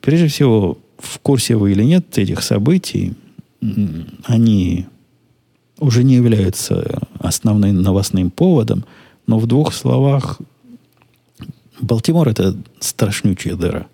[0.00, 3.14] Прежде всего, в курсе вы или нет этих событий,
[4.24, 4.86] они
[5.78, 8.84] уже не являются основным новостным поводом,
[9.26, 10.38] но в двух словах
[11.80, 13.86] Балтимор– это страшнючая дыра.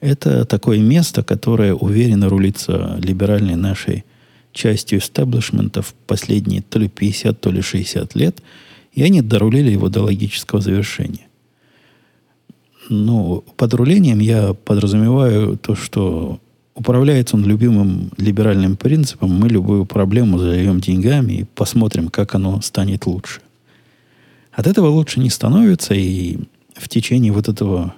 [0.00, 4.04] Это такое место, которое уверенно рулится либеральной нашей
[4.52, 8.42] частью истеблишмента в последние то ли 50, то ли 60 лет,
[8.92, 11.26] и они дорулили его до логического завершения.
[12.88, 16.38] Ну, под рулением я подразумеваю то, что
[16.74, 23.06] управляется он любимым либеральным принципом, мы любую проблему зальем деньгами и посмотрим, как оно станет
[23.06, 23.40] лучше.
[24.52, 26.38] От этого лучше не становится, и
[26.74, 27.94] в течение вот этого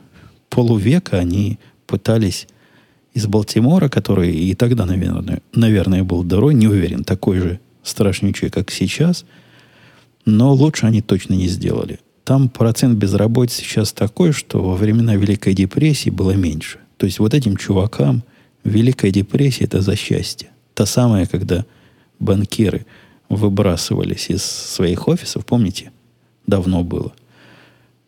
[0.51, 2.47] полувека они пытались
[3.15, 8.71] из Балтимора, который и тогда, наверное, наверное был дорой, не уверен, такой же страшнючий, как
[8.71, 9.25] сейчас,
[10.25, 12.01] но лучше они точно не сделали.
[12.25, 16.81] Там процент безработицы сейчас такой, что во времена Великой депрессии было меньше.
[16.97, 18.25] То есть вот этим чувакам
[18.65, 20.51] Великая депрессия– это за счастье.
[20.75, 21.65] Та самая, когда
[22.19, 22.85] банкиры
[23.29, 25.93] выбрасывались из своих офисов, помните?
[26.47, 27.12] Давно было–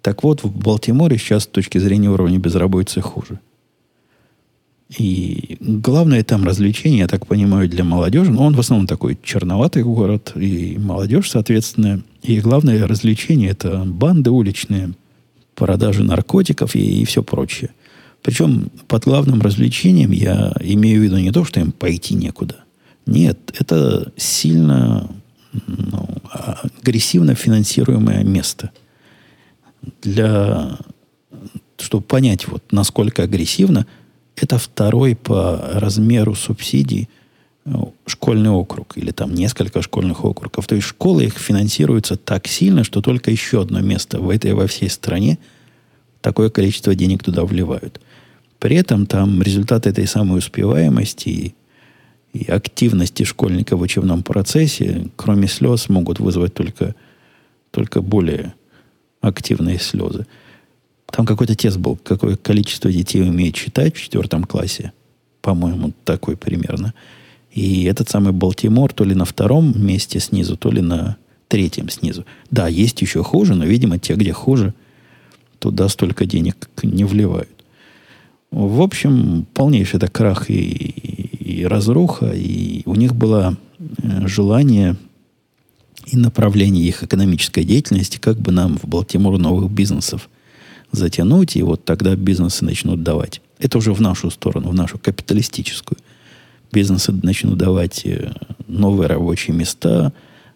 [0.02, 3.40] так вот, в Балтиморе сейчас с точки зрения уровня безработицы хуже.
[4.96, 8.30] И главное там развлечение, я так понимаю, для молодежи.
[8.30, 12.02] Но он в основном такой черноватый город, и молодежь, соответственно.
[12.22, 14.92] И главное развлечение– это банды уличные,
[15.54, 17.70] продажи наркотиков и, и все прочее.
[18.22, 22.56] Причем под главным развлечением я имею в виду не то, что им пойти некуда.
[23.04, 25.10] Нет, это сильно
[25.66, 26.08] ну,
[26.82, 28.70] агрессивно финансируемое место–
[30.02, 30.78] для,
[31.78, 33.86] чтобы понять, вот, насколько агрессивно,
[34.36, 37.08] это второй по размеру субсидий
[37.64, 37.70] э,
[38.06, 40.66] школьный округ или там несколько школьных округов.
[40.66, 44.66] То есть школы их финансируются так сильно, что только еще одно место в этой во
[44.66, 45.38] всей стране
[46.20, 48.00] такое количество денег туда вливают.
[48.58, 51.54] При этом там результаты этой самой успеваемости и,
[52.32, 56.94] и активности школьника в учебном процессе, кроме слез, могут вызвать только,
[57.70, 58.54] только более
[59.20, 60.26] активные слезы.
[61.10, 64.92] Там какой-то тест был, какое количество детей умеет читать в четвертом классе.
[65.40, 66.92] По-моему, такой примерно.
[67.50, 71.16] И этот самый Балтимор то ли на втором месте снизу, то ли на
[71.48, 72.24] третьем снизу.
[72.50, 74.74] Да, есть еще хуже, но, видимо, те, где хуже,
[75.58, 77.48] туда столько денег не вливают.
[78.50, 84.96] В общем, полнейший это крах и, и разруха, и у них было э, желание
[86.10, 90.28] и направление их экономической деятельности, как бы нам в Балтимор новых бизнесов
[90.90, 93.42] затянуть, и вот тогда бизнесы начнут давать.
[93.58, 95.98] Это уже в нашу сторону, в нашу капиталистическую.
[96.72, 98.32] Бизнесы начнут давать э,
[98.66, 100.12] новые рабочие места.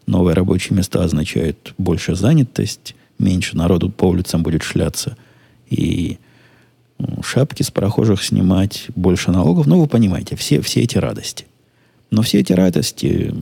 [0.07, 5.17] Новые рабочие места означают больше занятость, меньше народу по улицам будет шляться.
[5.69, 6.19] И
[7.23, 9.67] шапки с прохожих снимать, больше налогов.
[9.67, 11.47] Ну, вы понимаете, все, все эти радости.
[12.11, 13.35] Но все эти радости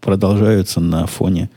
[0.00, 1.50] продолжаются на фоне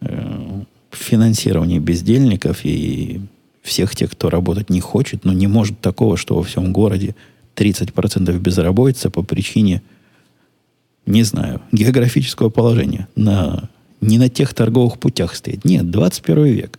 [0.00, 3.20] э, финансирования бездельников и
[3.62, 7.14] всех тех, кто работать не хочет, но не может такого, что во всем городе
[7.56, 9.82] 30% безработица по причине,
[11.06, 13.08] не знаю, географического положения.
[13.16, 13.70] На,
[14.00, 15.64] не на тех торговых путях стоит.
[15.64, 16.78] Нет, 21 век.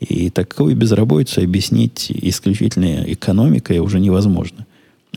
[0.00, 4.66] И такую безработицу объяснить исключительно экономикой уже невозможно.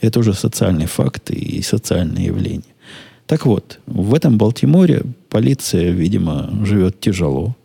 [0.01, 2.63] Это уже социальный факт и социальное явление.
[3.27, 7.55] Так вот, в этом Балтиморе полиция, видимо, живет тяжело,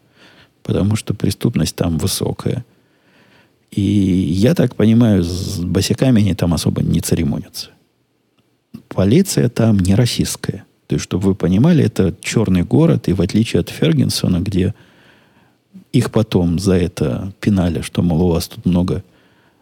[0.65, 2.65] потому что преступность там высокая.
[3.71, 7.71] И я так понимаю, с босиками они там особо не церемонятся.
[8.89, 10.65] Полиция там не российская.
[10.89, 14.75] То есть, чтобы вы понимали, это черный город, и в отличие от Фергенсона, где
[15.93, 19.05] их потом за это пинали, что, мол, у вас тут много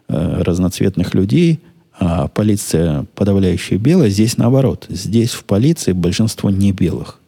[0.07, 1.59] э, разноцветных людей–
[2.03, 4.87] а полиция подавляющая белая, здесь наоборот.
[4.89, 7.19] Здесь в полиции большинство не белых.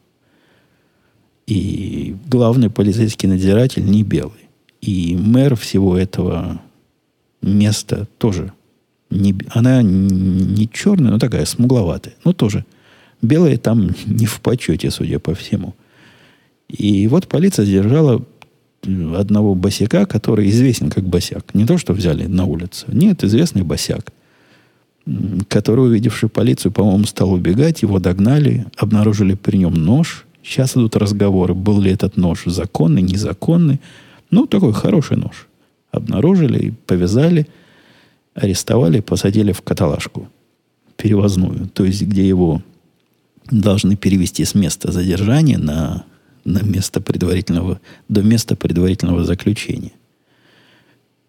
[1.45, 4.49] И главный полицейский надзиратель не белый.
[4.81, 6.59] И мэр всего этого
[7.43, 8.51] места тоже
[9.11, 12.15] Не, она не черная, но такая смугловатая.
[12.25, 12.65] Ну, тоже.
[13.21, 15.75] Белая там не в почете, судя по всему.
[16.67, 18.25] И вот полиция задержала
[18.81, 21.53] одного босяка, который известен как босяк.
[21.53, 22.87] Не то, что взяли на улице.
[22.87, 24.11] Нет, известный босяк,
[25.47, 27.81] который, увидевший полицию, по-моему, стал убегать.
[27.81, 30.25] Его догнали, обнаружили при нем нож.
[30.43, 33.79] Сейчас идут разговоры, был ли этот нож законный, незаконный.
[34.31, 35.47] Ну, такой хороший нож.
[35.91, 37.47] Обнаружили, повязали,
[38.33, 40.29] арестовали, посадили в каталажку
[40.95, 41.67] перевозную.
[41.73, 42.61] То есть, где его
[43.51, 46.05] должны перевести с места задержания на
[46.45, 49.93] на место предварительного, до места предварительного заключения.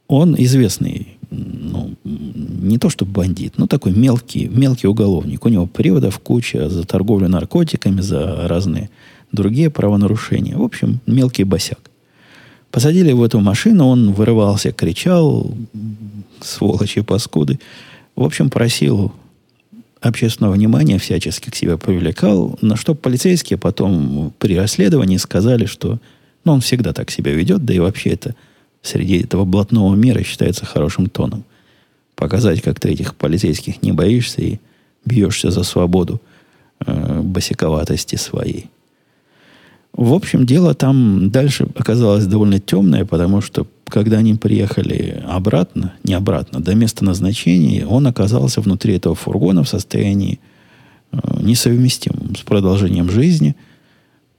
[0.06, 5.44] Он известный, ну, не то что бандит, но такой мелкий, мелкий уголовник.
[5.44, 8.90] У него приводов куча за торговлю наркотиками, за разные
[9.32, 10.56] другие правонарушения.
[10.56, 11.80] В общем, мелкий босяк.
[12.70, 15.54] Посадили в эту машину, он вырывался, кричал,
[16.40, 17.60] сволочи, паскуды.
[18.16, 19.12] В общем, просил
[20.00, 25.98] общественного внимания всячески к себе привлекал, на что полицейские потом при расследовании сказали, что
[26.44, 28.34] ну, он всегда так себя ведет, да и вообще это
[28.84, 31.44] среди этого блатного мира считается хорошим тоном.
[32.14, 34.60] Показать, как ты этих полицейских не боишься и
[35.04, 36.20] бьешься за свободу
[36.86, 38.70] э, босиковатости своей.
[39.92, 46.14] В общем, дело там дальше оказалось довольно темное, потому что когда они приехали обратно, не
[46.14, 50.40] обратно, до места назначения, он оказался внутри этого фургона в состоянии
[51.12, 53.56] э, несовместимым с продолжением жизни.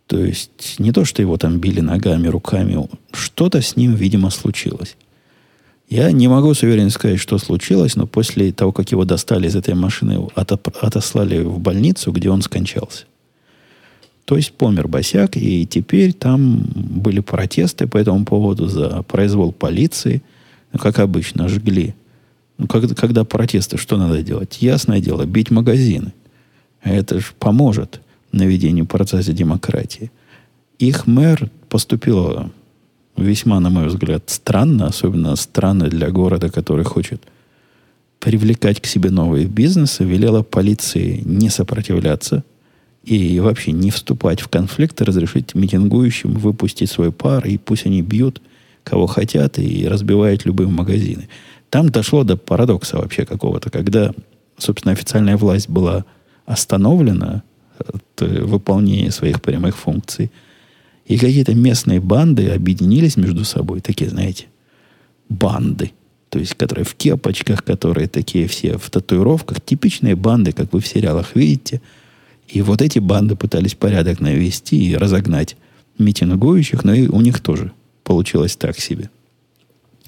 [0.08, 4.96] То есть не то, что его там били ногами, руками, что-то с ним, видимо, случилось.
[5.90, 9.56] Я не могу с уверенностью сказать, что случилось, но после того, как его достали из
[9.56, 13.06] этой машины, отослали в больницу, где он скончался.
[14.26, 20.24] То есть помер Босяк, и теперь там были протесты по этому поводу за произвол полиции.
[20.74, 21.94] Ну, как обычно, жгли.
[22.58, 24.62] Ну, когда, когда протесты, что надо делать?
[24.62, 26.14] Ясное дело, бить магазины.
[26.82, 28.02] Это же поможет
[28.36, 30.12] наведению процесса демократии.
[30.78, 32.52] Их мэр поступил
[33.18, 37.24] весьма, на мой взгляд, странно, особенно странно для города, который хочет
[38.20, 42.44] привлекать к себе новые бизнесы, велела полиции не сопротивляться–
[43.06, 48.42] и вообще не вступать в конфликт, разрешить митингующим выпустить свой пар, и пусть они бьют
[48.84, 51.30] кого хотят и разбивают любые магазины.
[51.70, 54.12] Там дошло до парадокса вообще какого-то, когда,
[54.58, 56.06] собственно, официальная власть была
[56.46, 57.44] остановлена
[57.80, 60.32] от выполнения своих прямых функций,
[61.06, 64.46] и какие-то местные банды объединились между собой, такие, знаете,
[65.30, 65.92] банды,
[66.30, 70.88] то есть, которые в кепочках, которые такие все в татуировках, типичные банды, как вы в
[70.88, 71.82] сериалах видите–
[72.48, 75.58] и вот эти банды пытались порядок навести и разогнать
[75.98, 77.72] митингующих, но и у них тоже
[78.04, 79.10] получилось так себе.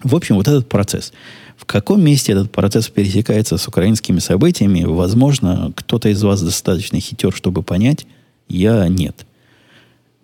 [0.03, 1.11] В общем, вот этот процесс.
[1.57, 7.33] В каком месте этот процесс пересекается с украинскими событиями, возможно, кто-то из вас достаточно хитер,
[7.33, 8.05] чтобы понять,
[8.47, 9.25] я нет.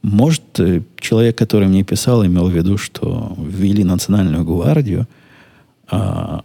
[0.03, 5.07] Может, э, человек, который мне писал, имел в виду, что ввели национальную гвардию,
[5.89, 6.43] а,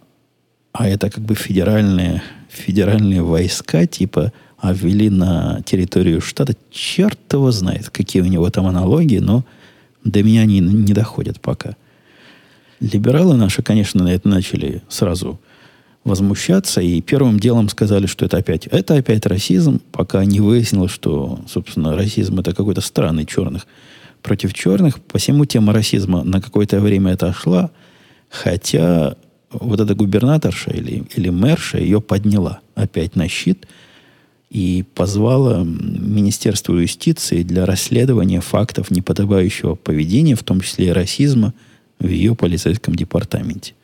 [0.72, 7.52] а это как бы федеральные, федеральные войска, типа а ввели на территорию штата, черт его
[7.52, 9.44] знает, какие у него там аналогии, но
[10.02, 11.76] до меня они не доходят пока.
[12.80, 15.40] Либералы наши, конечно, на это начали сразу
[16.04, 21.40] возмущаться, и первым делом сказали, что это опять, это опять расизм, пока не выяснилось, что,
[21.48, 23.66] собственно, расизм это какой-то странный черных
[24.22, 25.00] против черных.
[25.00, 27.70] Посему тема расизма на какое-то время отошла,
[28.30, 29.16] хотя
[29.50, 33.66] вот эта губернаторша или, или мэрша ее подняла опять на щит–
[34.50, 41.52] и позвала Министерство юстиции для расследования фактов неподобающего поведения, в том числе и расизма,
[41.98, 43.74] в ее полицейском департаменте.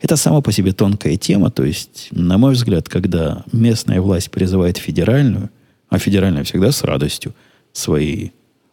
[0.00, 4.76] Это сама по себе тонкая тема, то есть, на мой взгляд, когда местная власть призывает
[4.76, 5.50] федеральную,
[5.88, 7.32] а федеральная всегда с радостью
[7.72, 8.30] свои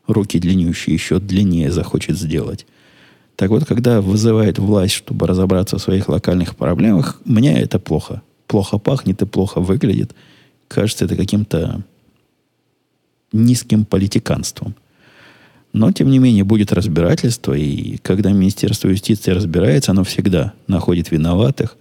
[0.07, 2.65] руки длиннющие еще длиннее захочет сделать.
[3.35, 8.21] Так вот, когда вызывает власть, чтобы разобраться в своих локальных проблемах, мне это плохо.
[8.47, 10.13] Плохо пахнет и плохо выглядит–
[10.71, 11.81] кажется это каким-то
[13.31, 14.75] низким политиканством.
[15.73, 21.77] Но, тем не менее, будет разбирательство, и когда Министерство юстиции разбирается, оно всегда находит виноватых.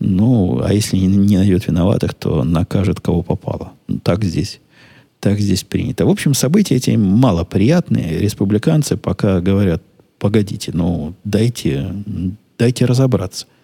[0.00, 3.72] Ну, а если не, найдет виноватых, то накажет, кого попало.
[3.88, 4.60] Ну, так здесь,
[5.18, 6.06] так здесь принято.
[6.06, 8.18] В общем, события эти малоприятные.
[8.18, 9.82] Республиканцы пока говорят,
[10.18, 11.94] погодите, ну, дайте,
[12.58, 13.46] дайте разобраться–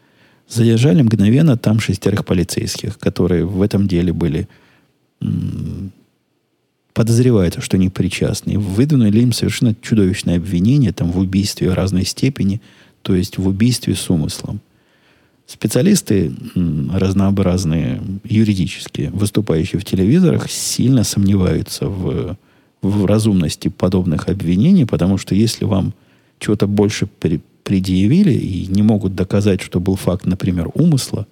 [0.48, 4.48] Задержали мгновенно там шестерых полицейских, которые в этом деле были
[6.96, 8.58] подозревают, что они причастны.
[8.58, 12.62] Выдвинули им совершенно чудовищное обвинение там, в убийстве разной степени,
[13.02, 14.60] то есть в убийстве с умыслом.
[15.46, 22.38] Специалисты разнообразные, юридические, выступающие в телевизорах, сильно сомневаются в,
[22.80, 25.92] в разумности подобных обвинений, потому что если вам
[26.38, 31.26] чего-то больше при, предъявили и не могут доказать, что был факт, например, умысла,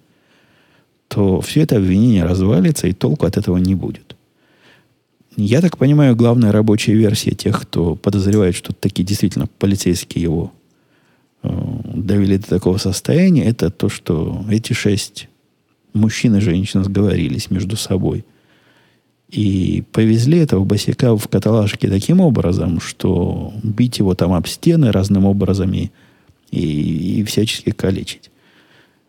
[1.07, 4.15] то все это обвинение развалится, и толку от этого не будет.
[5.37, 10.53] Я так понимаю, главная рабочая версия тех, кто подозревает, что такие действительно полицейские его
[11.43, 11.49] э,
[11.93, 15.27] довели до такого состояния, это то, что эти шесть
[15.93, 18.25] мужчин и женщин сговорились между собой
[19.29, 25.25] и повезли этого босика в каталажке таким образом, что бить его там об стены разным
[25.25, 25.89] образом и,
[26.51, 28.31] и, и всячески калечить.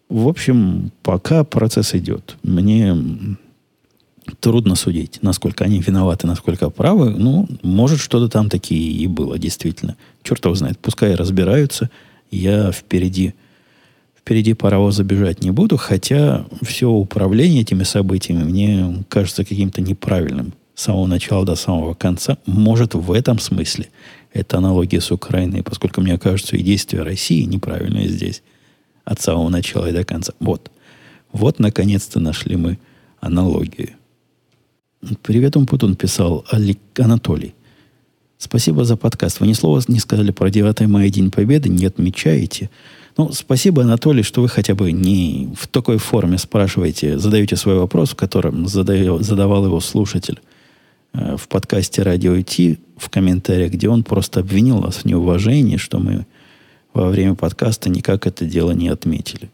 [0.08, 2.36] В общем, пока процесс идет.
[2.42, 2.96] Мне
[4.40, 7.10] трудно судить, насколько они виноваты, насколько правы.
[7.10, 9.96] Ну, может, что-то там такие и было, действительно.
[10.22, 10.78] Черт его знает.
[10.78, 11.90] Пускай разбираются.
[12.30, 13.34] Я впереди,
[14.18, 20.82] впереди паровоза бежать не буду, хотя все управление этими событиями мне кажется каким-то неправильным с
[20.82, 22.36] самого начала до самого конца.
[22.46, 23.88] Может, в этом смысле
[24.32, 28.42] это аналогия с Украиной, поскольку, мне кажется, и действия России неправильные здесь
[29.04, 30.34] от самого начала и до конца.
[30.40, 30.70] Вот.
[31.32, 32.78] Вот, наконец-то, нашли мы
[33.20, 33.90] аналогию.
[35.22, 37.54] Привет, Умпутун, писал Алик Анатолий.
[38.38, 39.40] Спасибо за подкаст.
[39.40, 42.70] Вы ни слова не сказали про 9 мая, День Победы, не отмечаете.
[43.18, 48.10] Ну, спасибо, Анатолий, что вы хотя бы не в такой форме спрашиваете, задаете свой вопрос,
[48.10, 50.40] в котором задаю, задавал его слушатель
[51.12, 55.98] э, в подкасте «Радио ИТ» в комментариях, где он просто обвинил нас в неуважении, что
[55.98, 56.26] мы
[56.94, 59.50] во время подкаста никак это дело не отметили.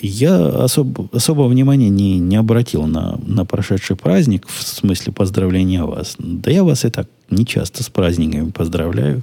[0.00, 6.16] Я особо, особого внимания не, не обратил на, на прошедший праздник в смысле поздравления вас.
[6.18, 9.22] Да я вас и так не часто с праздниками поздравляю.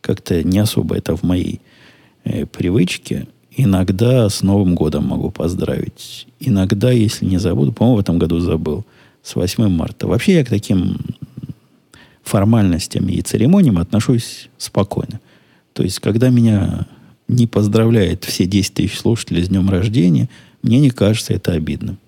[0.00, 1.60] Как-то не особо это в моей
[2.24, 3.26] э, привычке.
[3.56, 6.26] Иногда с Новым годом могу поздравить.
[6.40, 8.84] Иногда, если не забуду, по-моему, в этом году забыл,
[9.22, 10.06] с 8 марта.
[10.06, 10.98] Вообще я к таким
[12.22, 15.20] формальностям и церемониям отношусь спокойно.
[15.72, 16.86] То есть, когда меня
[17.28, 20.28] не поздравляет все 10 тысяч слушателей с днем рождения,
[20.62, 21.98] мне не кажется это обидным.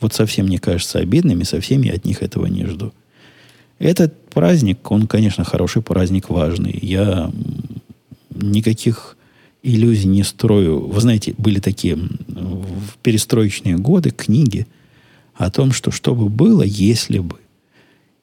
[0.00, 2.92] Вот совсем не кажется обидным, и совсем я от них этого не жду.
[3.78, 6.78] Этот праздник, он, конечно, хороший праздник, важный.
[6.80, 7.30] Я
[8.30, 9.16] никаких
[9.62, 10.86] иллюзий не строю.
[10.86, 14.66] Вы знаете, были такие в перестроечные годы книги
[15.34, 17.36] о том, что что бы было, если бы.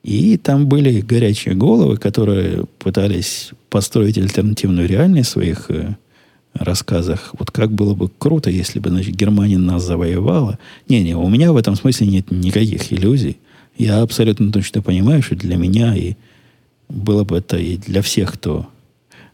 [0.03, 5.95] И там были горячие головы, которые пытались построить альтернативную реальность своих э,
[6.53, 7.33] рассказах.
[7.37, 10.59] Вот как было бы круто, если бы значит, Германия нас завоевала.
[10.87, 13.37] Не-не, у меня в этом смысле нет никаких иллюзий.
[13.77, 16.15] Я абсолютно точно понимаю, что для меня и
[16.89, 18.67] было бы это и для всех, кто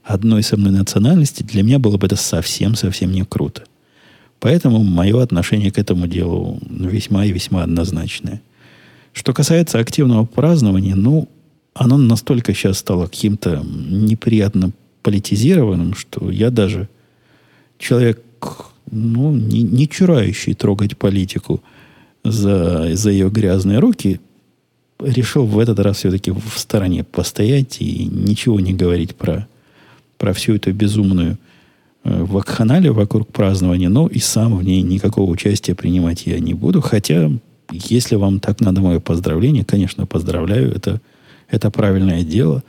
[0.04, 3.64] одной со мной национальности, для меня было бы это совсем-совсем не круто.
[4.40, 8.42] Поэтому мое отношение к этому делу весьма и весьма однозначное.
[9.12, 11.28] Что касается активного празднования, ну,
[11.74, 16.88] оно настолько сейчас стало каким-то неприятно политизированным, что я даже
[17.80, 18.22] человек,
[18.92, 21.64] ну, не, не чурающий трогать политику
[22.24, 24.20] за, за ее грязные руки,
[25.00, 29.48] решил в этот раз все-таки в стороне постоять и ничего не говорить про,
[30.18, 31.38] про всю эту безумную
[32.04, 36.82] э, вакханалию вокруг празднования, но и сам в ней никакого участия принимать я не буду.
[36.82, 37.32] Хотя,
[37.72, 41.00] если вам так надо мое поздравление, конечно, поздравляю, это,
[41.50, 42.62] это правильное дело.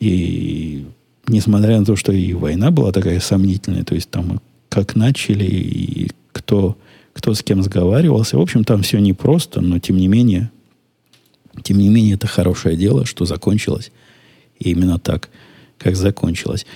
[0.00, 0.86] И
[1.26, 6.10] несмотря на то, что и война была такая сомнительная, то есть там как начали и
[6.32, 6.76] кто,
[7.12, 8.38] кто с кем сговаривался.
[8.38, 10.50] В общем, там все непросто, но тем не менее,
[11.62, 13.90] тем не менее, это хорошее дело, что закончилось
[14.58, 15.30] именно так,
[15.78, 16.66] как закончилось.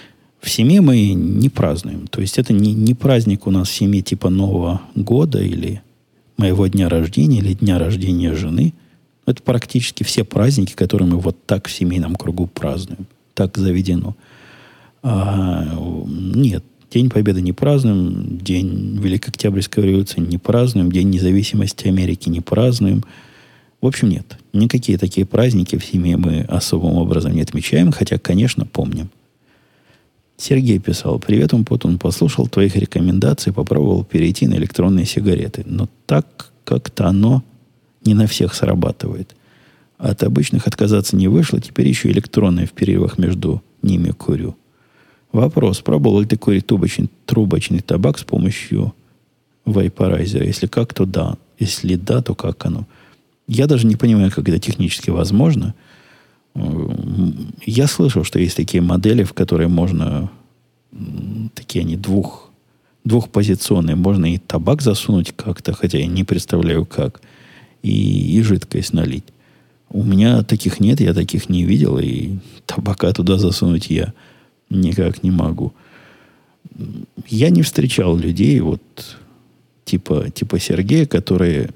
[0.41, 2.07] В семье мы не празднуем.
[2.09, 5.83] То есть это не, не праздник у нас в семье типа Нового года или
[6.37, 8.75] моего дня рождения или дня рождения жены.
[9.27, 13.07] Это практически все праздники, которые мы вот так в семейном кругу празднуем.
[13.33, 14.17] Так заведено.
[15.07, 15.67] А,
[16.07, 22.41] нет, День Победы не празднуем, День Великой Октябрьской революции не празднуем, День независимости Америки не
[22.41, 23.05] празднуем.
[23.83, 24.39] В общем, нет.
[24.55, 29.11] Никакие такие праздники в семье мы особым образом не отмечаем, хотя, конечно, помним.
[30.39, 31.67] Сергей писал, привет, он
[31.99, 35.65] послушал твоих рекомендаций, попробовал перейти на электронные сигареты.
[35.67, 37.45] Но так как-то оно
[38.07, 39.37] не на всех срабатывает.
[39.99, 44.57] От обычных отказаться не вышло, теперь еще электронные в перерывах между ними курю.
[45.35, 48.95] Вопрос, пробовал ли ты курить трубочный, трубочный табак с помощью
[49.67, 50.47] вейпорайзера?
[50.47, 51.37] Если как, то да.
[51.59, 52.87] Если да, то как оно?
[53.49, 55.75] Я даже не понимаю, как это технически возможно.
[57.67, 60.31] Я слышал, что есть такие модели, в которые можно
[61.57, 62.53] такие они двух,
[63.03, 63.97] двухпозиционные.
[63.97, 67.21] Можно и табак засунуть как-то, хотя я не представляю как,
[67.83, 69.25] и, и жидкость налить.
[69.91, 74.15] У меня таких нет, я таких не видел, и табака туда засунуть я
[74.81, 75.73] никак не могу.
[77.29, 78.83] Я не встречал людей, вот
[79.85, 81.71] типа, типа Сергея, которые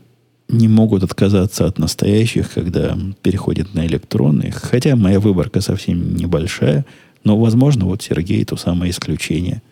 [0.48, 4.50] не могут отказаться от настоящих, когда переходят на электронные.
[4.50, 6.86] Хотя моя выборка совсем небольшая,
[7.24, 9.62] но, возможно, вот Сергей то самое исключение,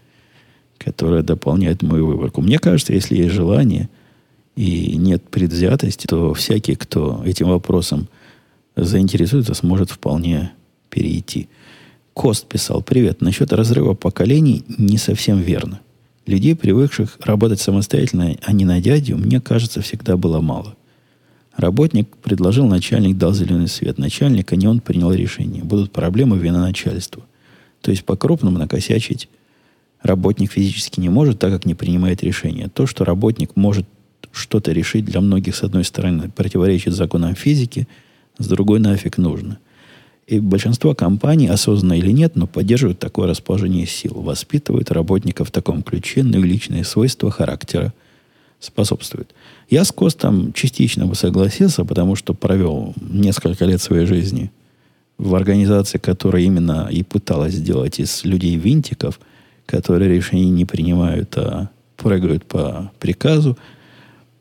[0.78, 2.42] которое дополняет мою выборку.
[2.42, 3.88] Мне кажется, если есть желание
[4.54, 8.08] и нет предвзятости, то всякий, кто этим вопросом
[8.76, 10.52] заинтересуется, сможет вполне
[10.90, 11.48] перейти.
[12.16, 15.80] Кост писал, привет, насчет разрыва поколений не совсем верно.
[16.24, 20.76] Людей, привыкших работать самостоятельно, а не на дядю, мне кажется, всегда было мало.
[21.58, 23.98] Работник предложил, начальник дал зеленый свет.
[23.98, 25.62] Начальник, а не он принял решение.
[25.62, 27.22] Будут проблемы, вина начальства.
[27.82, 29.28] То есть по-крупному накосячить
[30.00, 32.70] работник физически не может, так как не принимает решения.
[32.70, 33.84] То, что работник может
[34.32, 37.86] что-то решить для многих, с одной стороны, противоречит законам физики,
[38.38, 39.58] с другой нафиг нужно.
[40.26, 45.84] И большинство компаний, осознанно или нет, но поддерживают такое расположение сил, воспитывают работников в таком
[45.84, 47.92] ключе, но и личные свойства характера
[48.58, 49.34] способствуют.
[49.70, 54.50] Я с Костом частично бы согласился, потому что провел несколько лет своей жизни
[55.16, 59.20] в организации, которая именно и пыталась сделать из людей винтиков,
[59.64, 63.56] которые решения не принимают, а прыгают по приказу.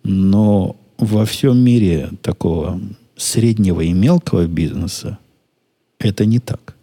[0.03, 2.81] Но во всем мире такого
[3.15, 5.19] среднего и мелкого бизнеса
[6.05, 6.75] это не так.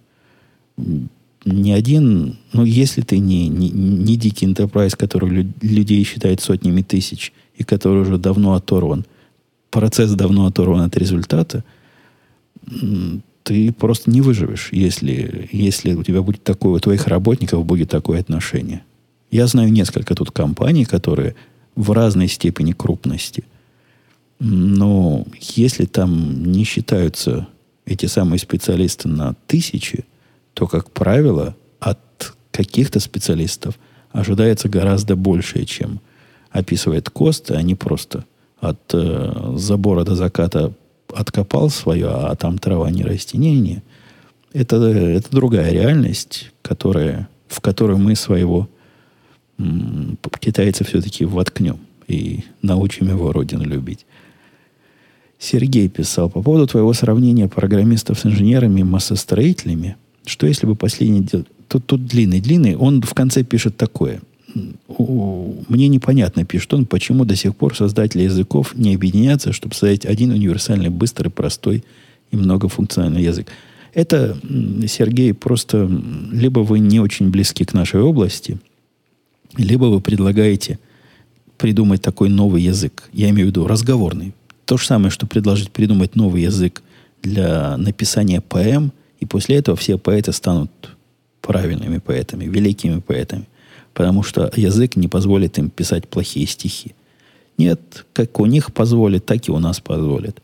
[1.44, 6.82] Ни один, ну, если ты не, не, не дикий enterprise, который люд, людей считает сотнями
[6.82, 9.04] тысяч, и который уже давно оторван,
[9.70, 11.64] процесс давно оторван от результата,
[13.42, 18.20] ты просто не выживешь, если, если у тебя будет такое, у твоих работников будет такое
[18.20, 18.84] отношение.
[19.32, 21.34] Я знаю несколько тут компаний, которые
[21.74, 23.44] в разной степени крупности.
[24.38, 27.48] Но если там не считаются
[27.86, 30.04] эти самые специалисты на тысячи,
[30.54, 33.78] то, как правило, от каких-то специалистов
[34.10, 36.00] ожидается гораздо большее, чем
[36.50, 38.24] описывает Кост, не просто
[38.60, 40.72] от э, забора до заката
[41.12, 43.36] откопал свое, а там трава не расти.
[43.38, 43.82] Не, не.
[44.52, 48.68] Это, это другая реальность, которая, в которую мы своего
[49.58, 54.06] м, китайца все-таки воткнем и научим его родину любить.
[55.42, 59.96] Сергей писал по поводу твоего сравнения программистов с инженерами и массостроителями.
[60.24, 61.26] Что если бы последний...
[61.66, 62.76] Тут, тут длинный-длинный.
[62.76, 64.20] Он в конце пишет такое.
[64.54, 70.30] Мне непонятно, пишет он, почему до сих пор создатели языков не объединятся, чтобы создать один
[70.30, 71.82] универсальный, быстрый, простой
[72.30, 73.48] и многофункциональный язык.
[73.94, 74.38] Это,
[74.86, 75.90] Сергей, просто
[76.30, 78.58] либо вы не очень близки к нашей области,
[79.56, 80.78] либо вы предлагаете
[81.58, 83.10] придумать такой новый язык.
[83.12, 84.34] Я имею в виду разговорный.
[84.72, 86.82] То же самое, что предложить придумать новый язык
[87.22, 90.70] для написания поэм, и после этого все поэты станут
[91.42, 93.46] правильными поэтами, великими поэтами.
[93.92, 96.94] Потому что язык не позволит им писать плохие стихи.
[97.58, 100.40] Нет, как у них позволит, так и у нас позволит.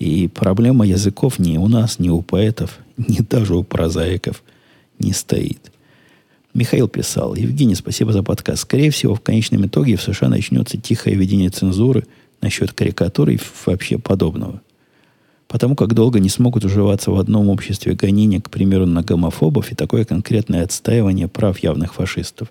[0.00, 4.42] И проблема языков ни у нас, ни у поэтов, ни даже у прозаиков
[4.98, 5.70] не стоит.
[6.52, 8.62] Михаил писал, Евгений, спасибо за подкаст.
[8.62, 12.08] Скорее всего, в конечном итоге в США начнется тихое ведение цензуры–
[12.40, 14.62] насчет карикатуры и вообще подобного.
[15.46, 19.74] Потому как долго не смогут уживаться в одном обществе гонения, к примеру, на гомофобов и
[19.74, 22.48] такое конкретное отстаивание прав явных фашистов.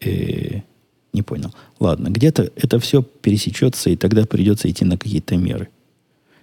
[0.00, 0.60] Э,
[1.12, 1.54] не понял.
[1.78, 5.68] Ладно, где-то это все пересечется, и тогда придется идти на какие-то меры.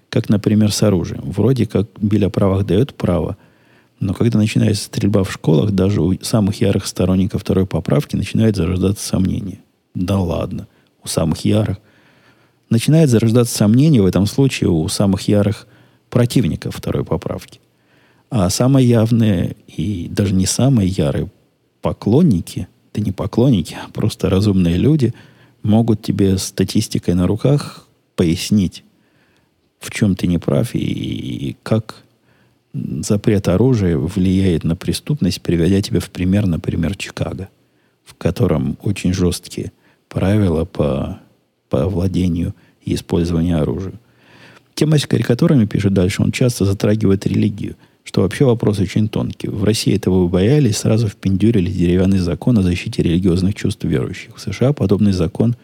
[0.10, 1.24] Как, например, с оружием.
[1.26, 3.38] Вроде как Биль правах дает право,
[4.00, 9.06] но когда начинается стрельба в школах, даже у самых ярых сторонников второй поправки начинает зарождаться
[9.06, 9.60] сомнения.
[9.94, 10.68] Да ладно,
[11.04, 11.78] у самых ярых
[12.70, 15.68] начинает зарождаться сомнение в этом случае у самых ярых
[16.10, 17.60] противников второй поправки.
[18.30, 21.30] А самые явные и даже не самые ярые
[21.82, 25.14] поклонники, да не поклонники, а просто разумные люди,
[25.64, 28.84] могут тебе статистикой на руках пояснить,
[29.80, 32.04] в чем ты не прав и, и как
[32.74, 37.50] запрет оружия влияет на преступность, приводя тебя в пример, например, Чикаго,
[38.04, 39.72] в котором очень жесткие
[40.10, 41.20] правила по
[41.76, 42.56] по владению
[42.86, 43.96] и использованию оружия.
[44.76, 49.50] Тема с карикатурами, пишет дальше, он часто затрагивает религию, что вообще вопрос очень тонкий.
[49.50, 54.38] В России этого боялись, сразу впендюрили деревянный закон о защите религиозных чувств верующих.
[54.38, 55.56] В США подобный закон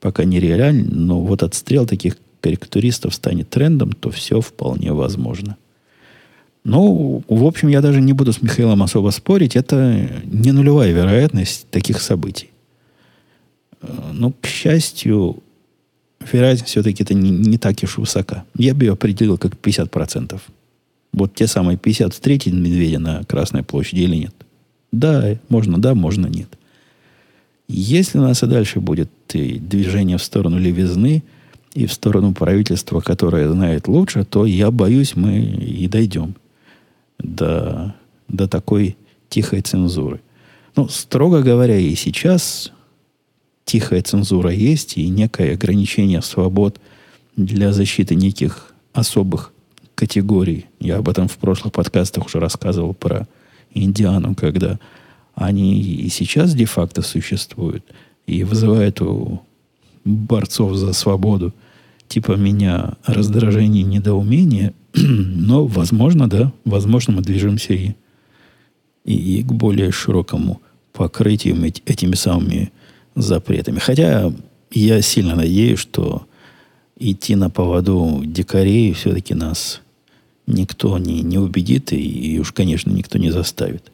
[0.00, 5.56] пока не реален, но вот отстрел таких карикатуристов станет трендом, то все вполне возможно.
[6.64, 9.56] Ну, в общем, я даже не буду с Михаилом особо спорить.
[9.56, 12.50] Это не нулевая вероятность таких событий.
[14.12, 15.42] Ну, к счастью,
[16.32, 18.44] вероятность все-таки это не, не так уж высока.
[18.56, 20.40] Я бы ее определил как 50%.
[21.12, 24.34] Вот те самые 50 встретить медведя на Красной площади или нет?
[24.92, 26.48] Да, можно, да, можно, нет.
[27.68, 31.22] Если у нас и дальше будет и движение в сторону левизны
[31.74, 36.34] и в сторону правительства, которое знает лучше, то я боюсь, мы и дойдем
[37.18, 37.94] до,
[38.28, 38.96] до такой
[39.28, 40.20] тихой цензуры.
[40.76, 42.72] Ну, строго говоря, и сейчас
[43.68, 46.80] тихая цензура есть, и некое ограничение свобод
[47.36, 49.52] для защиты неких особых
[49.94, 50.64] категорий.
[50.80, 53.28] Я об этом в прошлых подкастах уже рассказывал про
[53.74, 54.78] Индиану, когда
[55.34, 57.84] они и сейчас де-факто существуют
[58.26, 59.42] и вызывают у
[60.04, 61.52] борцов за свободу
[62.08, 67.92] типа меня раздражение и недоумение, но, возможно, да, возможно, мы движемся и,
[69.04, 70.62] и, и к более широкому
[70.94, 71.54] покрытию
[71.84, 72.72] этими самыми
[73.22, 73.78] запретами.
[73.78, 74.32] Хотя
[74.70, 76.26] я сильно надеюсь, что
[76.98, 79.80] идти на поводу дикарей все-таки нас
[80.46, 83.92] никто не, не убедит, и, и уж, конечно, никто не заставит.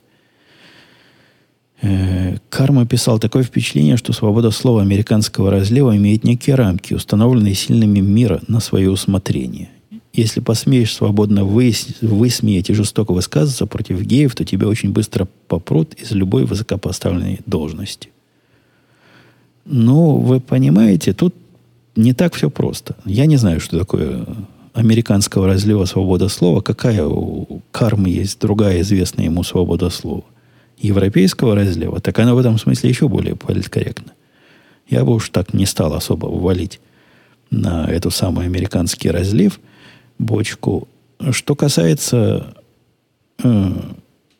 [1.83, 8.01] Э, Карма писал такое впечатление, что свобода слова американского разлива имеет некие рамки, установленные сильными
[8.01, 9.70] мира на свое усмотрение.
[10.12, 15.95] Если посмеешь свободно выс- высмеять и жестоко высказываться против геев, то тебя очень быстро попрут
[15.95, 18.11] из любой высокопоставленной должности.
[19.65, 21.35] Ну, вы понимаете, тут
[21.97, 22.97] не так все просто.
[23.05, 24.27] Я не знаю, что такое
[24.73, 30.25] американского разлива свобода слова, какая у кармы есть другая известная ему свобода слова.
[30.79, 34.12] Европейского разлива, так она в этом смысле еще более политкорректна.
[34.89, 36.81] Я бы уж так не стал особо ввалить
[37.51, 39.61] на эту самую американский разлив
[40.19, 40.89] бочку.
[41.31, 42.55] Что касается
[43.43, 43.73] э,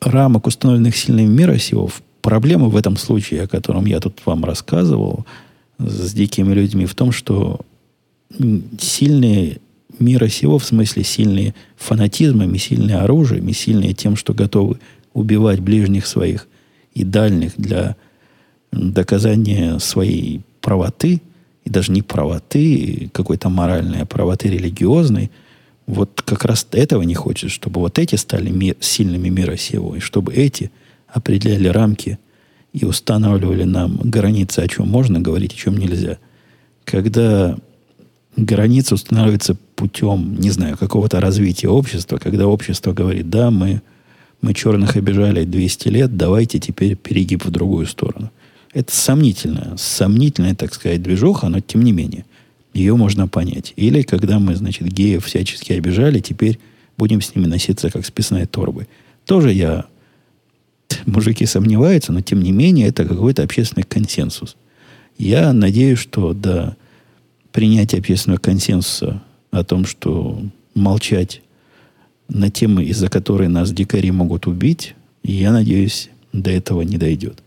[0.01, 1.89] рамок, установленных сильным мира сего,
[2.25, 5.27] проблема в этом случае, о котором я тут вам рассказывал,
[5.79, 7.61] с дикими людьми, в том, что
[8.81, 9.59] сильные
[9.99, 14.79] мира сего, в смысле сильные фанатизмами, сильные оружием и сильные тем, что готовы
[15.12, 16.49] убивать ближних своих
[16.95, 17.95] и дальних для
[18.72, 21.20] доказания своей правоты,
[21.64, 25.31] и даже не правоты какой-то моральной, а правоты религиозной,
[25.87, 30.01] вот как раз этого не хочет, чтобы вот эти стали мир, сильными мира сего, и
[30.01, 30.70] чтобы эти
[31.15, 32.19] определяли рамки
[32.73, 36.19] и устанавливали нам границы, о чем можно говорить, о чем нельзя.
[36.85, 37.57] Когда
[38.37, 43.81] граница устанавливается путем, не знаю, какого-то развития общества, когда общество говорит, да, мы,
[44.43, 48.33] мы черных обижали 200 лет, давайте теперь перегиб в другую сторону.
[48.73, 52.25] Это сомнительная, сомнительная, так сказать, движуха, но тем не менее,
[52.73, 53.73] ее можно понять.
[53.77, 56.59] Или когда мы, значит, геев всячески обижали, теперь
[56.99, 58.89] будем с ними носиться, как с писаной торбой.
[59.27, 59.85] Тоже я...
[61.07, 64.57] Мужики сомневаются, но тем не менее это какой-то общественный консенсус.
[65.18, 66.76] Я надеюсь, что до
[67.53, 70.42] принятия общественного консенсуса о том, что
[70.74, 71.42] молчать
[72.28, 77.42] на темы, из-за которой нас дикари могут убить, я надеюсь, до этого не дойдет.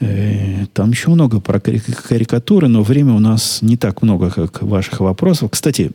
[0.00, 5.00] Э, там еще много про карикатуры, но время у нас не так много, как ваших
[5.00, 5.50] вопросов.
[5.50, 5.92] Кстати,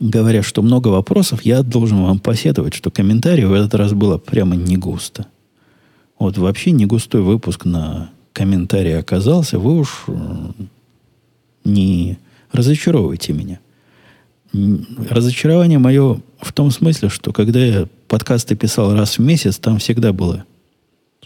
[0.00, 4.56] говоря, что много вопросов, я должен вам посетовать, что комментариев в этот раз было прямо
[4.56, 5.26] не густо.
[6.18, 9.58] Вот вообще не густой выпуск на комментарии оказался.
[9.58, 10.04] Вы уж
[11.64, 12.18] не
[12.52, 13.60] разочаровывайте меня.
[15.08, 20.12] Разочарование мое в том смысле, что когда я подкасты писал раз в месяц, там всегда
[20.12, 20.44] было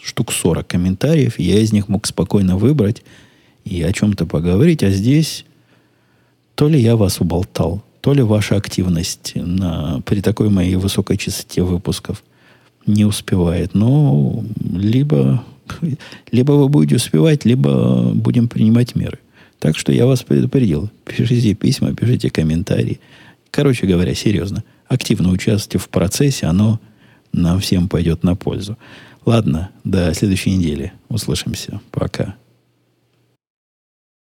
[0.01, 3.03] штук 40 комментариев, и я из них мог спокойно выбрать
[3.65, 5.45] и о чем-то поговорить, а здесь
[6.55, 11.61] то ли я вас уболтал, то ли ваша активность на, при такой моей высокой частоте
[11.61, 12.23] выпусков
[12.85, 13.73] не успевает.
[13.73, 15.43] Но либо,
[16.31, 19.19] либо вы будете успевать, либо будем принимать меры.
[19.59, 20.89] Так что я вас предупредил.
[21.03, 23.01] Пишите письма, пишите комментарии.
[23.51, 24.63] Короче говоря, серьезно.
[24.87, 26.79] Активно участвуйте в процессе, оно
[27.33, 28.77] нам всем пойдет на пользу.
[29.25, 30.93] Ладно, до следующей недели.
[31.09, 31.81] Услышимся.
[31.91, 32.35] Пока.